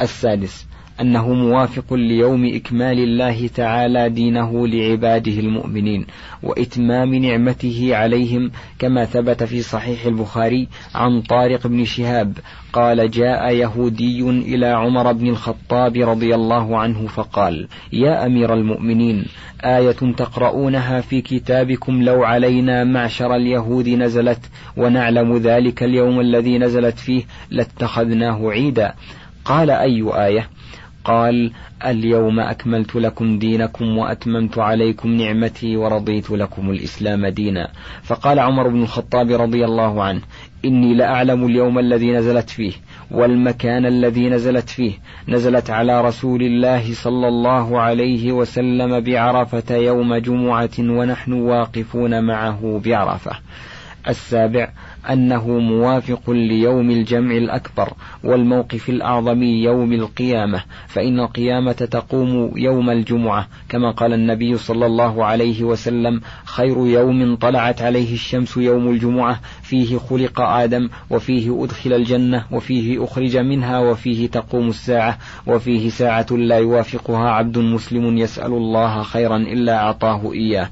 السادس 0.00 0.66
أنه 1.00 1.32
موافق 1.32 1.94
ليوم 1.94 2.54
إكمال 2.54 2.98
الله 2.98 3.46
تعالى 3.46 4.08
دينه 4.08 4.66
لعباده 4.68 5.32
المؤمنين 5.32 6.06
وإتمام 6.42 7.14
نعمته 7.14 7.90
عليهم 7.92 8.50
كما 8.78 9.04
ثبت 9.04 9.42
في 9.44 9.62
صحيح 9.62 10.06
البخاري 10.06 10.68
عن 10.94 11.20
طارق 11.20 11.66
بن 11.66 11.84
شهاب 11.84 12.38
قال 12.72 13.10
جاء 13.10 13.54
يهودي 13.54 14.20
إلى 14.30 14.66
عمر 14.66 15.12
بن 15.12 15.28
الخطاب 15.28 15.96
رضي 15.96 16.34
الله 16.34 16.78
عنه 16.78 17.06
فقال 17.06 17.68
يا 17.92 18.26
أمير 18.26 18.54
المؤمنين 18.54 19.24
آية 19.64 20.12
تقرؤونها 20.16 21.00
في 21.00 21.20
كتابكم 21.20 22.02
لو 22.02 22.24
علينا 22.24 22.84
معشر 22.84 23.34
اليهود 23.36 23.88
نزلت 23.88 24.40
ونعلم 24.76 25.36
ذلك 25.36 25.82
اليوم 25.82 26.20
الذي 26.20 26.58
نزلت 26.58 26.98
فيه 26.98 27.22
لاتخذناه 27.50 28.50
عيدا 28.50 28.94
قال 29.44 29.70
أي 29.70 30.02
آية 30.26 30.48
قال 31.04 31.52
اليوم 31.86 32.40
أكملت 32.40 32.94
لكم 32.94 33.38
دينكم 33.38 33.98
وأتممت 33.98 34.58
عليكم 34.58 35.08
نعمتي 35.08 35.76
ورضيت 35.76 36.30
لكم 36.30 36.70
الإسلام 36.70 37.26
دينا. 37.26 37.68
فقال 38.02 38.38
عمر 38.38 38.68
بن 38.68 38.82
الخطاب 38.82 39.30
رضي 39.30 39.64
الله 39.64 40.02
عنه 40.02 40.20
إني 40.64 40.94
لأعلم 40.94 41.46
اليوم 41.46 41.78
الذي 41.78 42.12
نزلت 42.12 42.50
فيه 42.50 42.72
والمكان 43.10 43.86
الذي 43.86 44.28
نزلت 44.28 44.68
فيه. 44.68 44.92
نزلت 45.28 45.70
على 45.70 46.00
رسول 46.00 46.42
الله 46.42 46.94
صلى 46.94 47.28
الله 47.28 47.80
عليه 47.80 48.32
وسلم 48.32 49.00
بعرفة 49.00 49.76
يوم 49.76 50.16
جمعة 50.16 50.70
ونحن 50.78 51.32
واقفون 51.32 52.24
معه 52.24 52.80
بعرفة. 52.84 53.32
السابع 54.08 54.68
أنه 55.12 55.48
موافق 55.48 56.30
ليوم 56.30 56.90
الجمع 56.90 57.36
الأكبر 57.36 57.92
والموقف 58.24 58.88
الأعظم 58.88 59.42
يوم 59.42 59.92
القيامة 59.92 60.62
فإن 60.88 61.20
القيامة 61.20 61.72
تقوم 61.72 62.50
يوم 62.56 62.90
الجمعة 62.90 63.48
كما 63.68 63.90
قال 63.90 64.12
النبي 64.12 64.56
صلى 64.56 64.86
الله 64.86 65.24
عليه 65.24 65.64
وسلم 65.64 66.20
خير 66.44 66.86
يوم 66.86 67.36
طلعت 67.36 67.82
عليه 67.82 68.14
الشمس 68.14 68.56
يوم 68.56 68.88
الجمعة 68.88 69.40
فيه 69.62 69.98
خلق 69.98 70.40
آدم 70.40 70.88
وفيه 71.10 71.64
أدخل 71.64 71.92
الجنة 71.92 72.44
وفيه 72.50 73.04
أخرج 73.04 73.36
منها 73.36 73.78
وفيه 73.78 74.26
تقوم 74.26 74.68
الساعة 74.68 75.18
وفيه 75.46 75.88
ساعة 75.88 76.26
لا 76.30 76.58
يوافقها 76.58 77.30
عبد 77.30 77.58
مسلم 77.58 78.18
يسأل 78.18 78.52
الله 78.52 79.02
خيرا 79.02 79.36
إلا 79.36 79.76
أعطاه 79.76 80.32
إياه. 80.32 80.68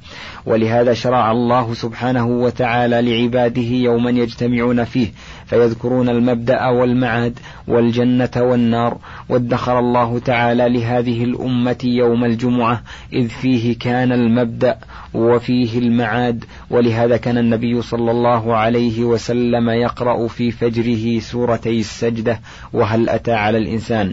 ولهذا 0.47 0.93
شرع 0.93 1.33
الله 1.33 1.75
سبحانه 1.75 2.27
وتعالى 2.27 3.03
لعباده 3.03 3.63
يوما 3.63 4.11
يجتمعون 4.23 4.85
فيه 4.85 5.13
فيذكرون 5.47 6.09
المبدأ 6.09 6.69
والمعاد 6.69 7.39
والجنة 7.69 8.31
والنار 8.37 8.99
وادخر 9.29 9.79
الله 9.79 10.19
تعالى 10.19 10.69
لهذه 10.69 11.25
الأمة 11.25 11.79
يوم 11.85 12.25
الجمعة 12.25 12.83
إذ 13.13 13.29
فيه 13.29 13.79
كان 13.79 14.13
المبدأ 14.13 14.79
وفيه 15.15 15.79
المعاد 15.79 16.45
ولهذا 16.71 17.17
كان 17.17 17.39
النبي 17.39 17.83
صلى 17.83 18.11
الله 18.11 18.57
عليه 18.57 19.05
وسلم 19.05 19.71
يقرأ 19.71 20.29
في 20.29 20.51
فجره 20.51 21.19
سورتي 21.21 21.81
السجدة 21.81 22.41
وهل 22.73 23.09
أتى 23.09 23.33
على 23.33 23.59
الإنسان؟ 23.59 24.13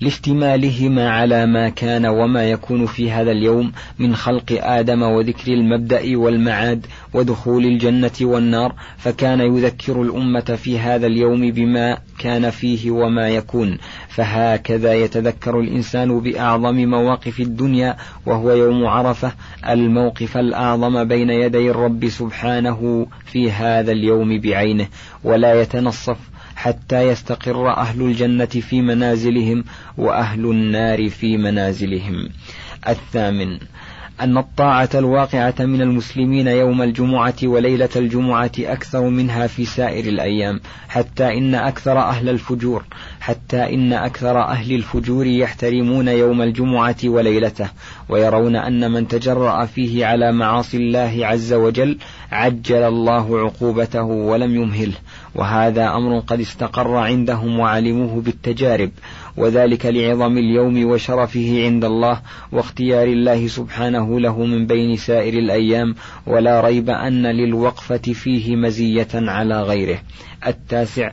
لاشتمالهما 0.00 1.10
على 1.10 1.46
ما 1.46 1.68
كان 1.68 2.06
وما 2.06 2.50
يكون 2.50 2.86
في 2.86 3.10
هذا 3.10 3.30
اليوم 3.30 3.72
من 3.98 4.16
خلق 4.16 4.58
آدم 4.62 5.02
وذكر 5.02 5.52
المبدأ 5.52 6.16
والمعاد 6.18 6.86
ودخول 7.14 7.64
الجنة 7.64 8.10
والنار 8.20 8.74
فكان 8.98 9.40
يذكر 9.40 10.02
الأمة 10.02 10.40
في 10.40 10.78
هذا 10.78 11.06
اليوم 11.06 11.50
بما 11.50 11.98
كان 12.18 12.50
فيه 12.50 12.90
وما 12.90 13.28
يكون. 13.28 13.78
فهكذا 14.08 14.94
يتذكر 14.94 15.60
الإنسان 15.60 16.20
بأعظم 16.20 16.76
مواقف 16.76 17.40
الدنيا 17.40 17.96
وهو 18.26 18.52
يوم 18.52 18.86
عرفة 18.86 19.32
الموقف 19.68 20.36
الأعظم 20.36 21.04
بين 21.04 21.30
يدي 21.30 21.70
الرب 21.70 22.08
سبحانه 22.08 23.06
في 23.26 23.52
هذا 23.52 23.92
اليوم 23.92 24.40
بعينه. 24.40 24.86
ولا 25.24 25.60
يتنصف 25.60 26.16
حتى 26.56 27.08
يستقر 27.08 27.68
أهل 27.68 28.02
الجنة 28.02 28.44
في 28.46 28.82
منازلهم 28.82 29.64
وأهل 29.98 30.44
النار 30.44 31.08
في 31.08 31.36
منازلهم. 31.36 32.28
الثامن 32.88 33.58
أن 34.20 34.38
الطاعة 34.38 34.88
الواقعة 34.94 35.54
من 35.60 35.82
المسلمين 35.82 36.46
يوم 36.46 36.82
الجمعة 36.82 37.34
وليلة 37.42 37.88
الجمعة 37.96 38.52
أكثر 38.58 39.08
منها 39.08 39.46
في 39.46 39.64
سائر 39.64 40.04
الأيام 40.04 40.60
حتى 40.88 41.38
إن 41.38 41.54
أكثر 41.54 41.98
أهل 41.98 42.28
الفجور 42.28 42.84
حتى 43.20 43.74
إن 43.74 43.92
أكثر 43.92 44.38
أهل 44.42 44.74
الفجور 44.74 45.26
يحترمون 45.26 46.08
يوم 46.08 46.42
الجمعة 46.42 46.96
وليلته. 47.04 47.68
ويرون 48.08 48.56
أن 48.56 48.90
من 48.90 49.08
تجرأ 49.08 49.64
فيه 49.64 50.06
على 50.06 50.32
معاصي 50.32 50.76
الله 50.76 51.26
عز 51.26 51.52
وجل 51.52 51.98
عجل 52.32 52.82
الله 52.82 53.38
عقوبته 53.38 54.02
ولم 54.02 54.54
يمهله 54.56 54.96
وهذا 55.34 55.88
أمر 55.88 56.18
قد 56.18 56.40
استقر 56.40 56.96
عندهم 56.96 57.58
وعلموه 57.58 58.20
بالتجارب 58.20 58.90
وذلك 59.36 59.86
لعظم 59.86 60.38
اليوم 60.38 60.86
وشرفه 60.86 61.64
عند 61.64 61.84
الله 61.84 62.20
واختيار 62.52 63.08
الله 63.08 63.46
سبحانه 63.46 64.20
له 64.20 64.44
من 64.44 64.66
بين 64.66 64.96
سائر 64.96 65.34
الأيام 65.34 65.94
ولا 66.26 66.60
ريب 66.60 66.90
أن 66.90 67.26
للوقفة 67.26 67.96
فيه 67.96 68.56
مزية 68.56 69.08
على 69.14 69.62
غيره. 69.62 69.98
التاسع 70.46 71.10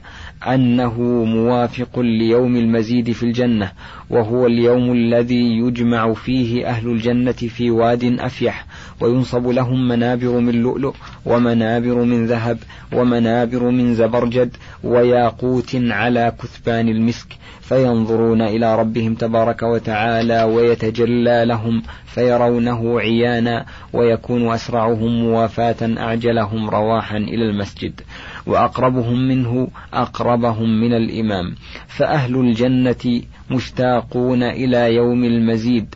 أنه 0.47 1.01
موافق 1.23 1.99
ليوم 1.99 2.55
المزيد 2.55 3.11
في 3.11 3.23
الجنة 3.23 3.71
وهو 4.09 4.45
اليوم 4.47 4.91
الذي 4.91 5.57
يجمع 5.57 6.13
فيه 6.13 6.67
أهل 6.67 6.87
الجنة 6.87 7.31
في 7.31 7.71
واد 7.71 8.19
أفيح 8.19 8.65
وينصب 9.01 9.47
لهم 9.47 9.87
منابر 9.87 10.39
من 10.39 10.55
لؤلؤ 10.55 10.95
ومنابر 11.25 12.03
من 12.03 12.25
ذهب 12.25 12.57
ومنابر 12.93 13.69
من 13.69 13.93
زبرجد 13.93 14.57
وياقوت 14.83 15.75
على 15.75 16.33
كثبان 16.41 16.89
المسك 16.89 17.27
فينظرون 17.61 18.41
إلى 18.41 18.79
ربهم 18.79 19.15
تبارك 19.15 19.63
وتعالى 19.63 20.43
ويتجلى 20.43 21.45
لهم 21.45 21.83
فيرونه 22.05 22.99
عيانا 22.99 23.65
ويكون 23.93 24.53
أسرعهم 24.53 25.19
موافاة 25.23 25.75
أعجلهم 25.97 26.69
رواحا 26.69 27.17
إلى 27.17 27.49
المسجد. 27.49 28.01
وأقربهم 28.45 29.27
منه 29.27 29.67
أقربهم 29.93 30.81
من 30.81 30.93
الإمام. 30.93 31.55
فأهل 31.87 32.35
الجنة 32.35 33.21
مشتاقون 33.51 34.43
إلى 34.43 34.95
يوم 34.95 35.23
المزيد 35.23 35.95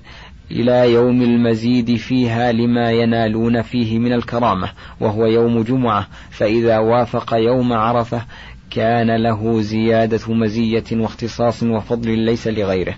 إلى 0.51 0.93
يوم 0.93 1.21
المزيد 1.21 1.95
فيها 1.95 2.51
لما 2.51 2.91
ينالون 2.91 3.61
فيه 3.61 3.99
من 3.99 4.13
الكرامة 4.13 4.71
وهو 4.99 5.25
يوم 5.25 5.61
جمعة. 5.61 6.07
فإذا 6.29 6.77
وافق 6.77 7.33
يوم 7.33 7.73
عرفة 7.73 8.21
كان 8.69 9.15
له 9.15 9.61
زيادة 9.61 10.33
مزية 10.33 10.83
واختصاص 10.91 11.63
وفضل 11.63 12.19
ليس 12.19 12.47
لغيره. 12.47 12.95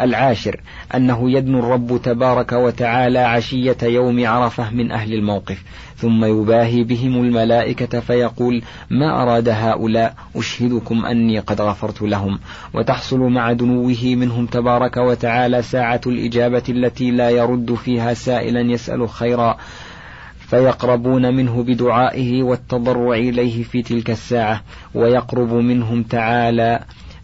العاشر 0.00 0.60
أنه 0.94 1.30
يدنو 1.30 1.58
الرب 1.58 2.00
تبارك 2.02 2.52
وتعالى 2.52 3.18
عشية 3.18 3.76
يوم 3.82 4.26
عرفة 4.26 4.70
من 4.70 4.92
أهل 4.92 5.14
الموقف 5.14 5.62
ثم 5.96 6.24
يباهي 6.24 6.84
بهم 6.84 7.24
الملائكة 7.24 8.00
فيقول 8.00 8.62
ما 8.90 9.22
أراد 9.22 9.48
هؤلاء؟ 9.48 10.14
أشهدكم 10.36 11.04
أني 11.04 11.38
قد 11.38 11.60
غفرت 11.60 12.02
لهم. 12.02 12.38
وتحصل 12.74 13.18
مع 13.18 13.52
دنوه 13.52 13.98
منهم 14.04 14.46
تبارك 14.46 14.96
وتعالى 14.96 15.62
ساعة 15.62 16.00
الإجابة 16.06 16.62
التي 16.68 17.10
لا 17.10 17.30
يرد 17.30 17.74
فيها 17.74 18.14
سائلا 18.14 18.60
يسأل 18.60 19.08
خيرا 19.08 19.56
فيقربون 20.50 21.34
منه 21.34 21.62
بدعائه 21.62 22.42
والتضرع 22.42 23.14
إليه 23.14 23.62
في 23.62 23.82
تلك 23.82 24.10
الساعة 24.10 24.62
ويقرب 24.94 25.52
منهم 25.52 26.02
تعالى 26.02 26.80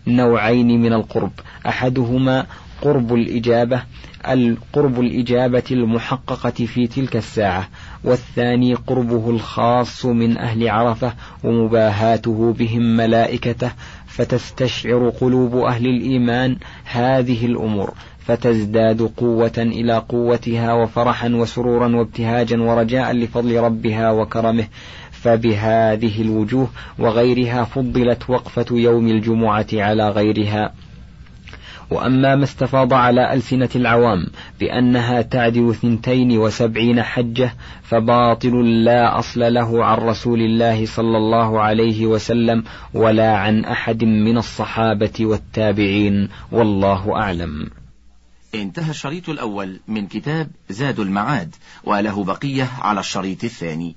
نوعين 0.07 0.83
من 0.83 0.93
القرب 0.93 1.33
أحدهما 1.67 2.47
قرب 2.83 3.15
الإجابة 3.15 3.83
القرب 4.29 5.01
الإجابة 5.01 5.63
المحققة 5.71 6.51
في 6.51 6.87
تلك 6.87 7.17
الساعة 7.17 7.69
والثاني 8.05 8.75
قربه 8.75 9.31
الخاص 9.31 10.07
من 10.07 10.39
أهل 10.39 10.69
عرفة 10.69 11.13
ومباهاته 11.45 12.53
بهم 12.59 12.97
ملائكته 12.97 13.73
فتستشعر 14.07 15.09
قلوب 15.09 15.57
أهل 15.57 15.87
الإيمان 15.87 16.57
هذه 16.85 17.47
الأمور 17.47 17.95
فتزداد 18.27 19.03
قوة 19.17 19.53
إلى 19.59 19.99
قوتها 20.09 20.73
وفرحا 20.73 21.29
وسرورا 21.29 21.97
وابتهاجا 21.97 22.61
ورجاء 22.63 23.13
لفضل 23.13 23.61
ربها 23.61 24.11
وكرمه 24.11 24.67
فبهذه 25.11 26.23
الوجوه 26.23 26.69
وغيرها 26.99 27.65
فضلت 27.65 28.31
وقفة 28.31 28.67
يوم 28.71 29.09
الجمعة 29.09 29.67
على 29.73 30.09
غيرها. 30.09 30.73
وأما 31.91 32.37
ما 32.37 32.45
استفاض 32.45 32.93
على 32.93 33.33
ألسنة 33.33 33.69
العوام 33.77 34.27
بأنها 34.61 35.23
تعدل 35.23 35.75
ثنتين 35.75 36.39
وسبعين 36.39 37.03
حجة 37.03 37.55
فباطل 37.83 38.85
لا 38.85 39.19
أصل 39.19 39.55
له 39.55 39.85
عن 39.85 39.99
رسول 39.99 40.41
الله 40.41 40.87
صلى 40.87 41.17
الله 41.17 41.61
عليه 41.61 42.07
وسلم 42.07 42.65
ولا 42.95 43.37
عن 43.37 43.65
أحد 43.65 44.05
من 44.05 44.39
الصحابة 44.39 45.27
والتابعين 45.27 46.29
والله 46.53 47.17
أعلم. 47.17 47.71
انتهى 48.55 48.91
الشريط 48.91 49.29
الأول 49.29 49.81
من 49.89 50.07
كتاب 50.07 50.51
زاد 50.71 51.01
المعاد 51.01 51.55
وله 51.85 52.25
بقية 52.25 52.69
على 52.81 53.01
الشريط 53.01 53.45
الثاني. 53.45 53.97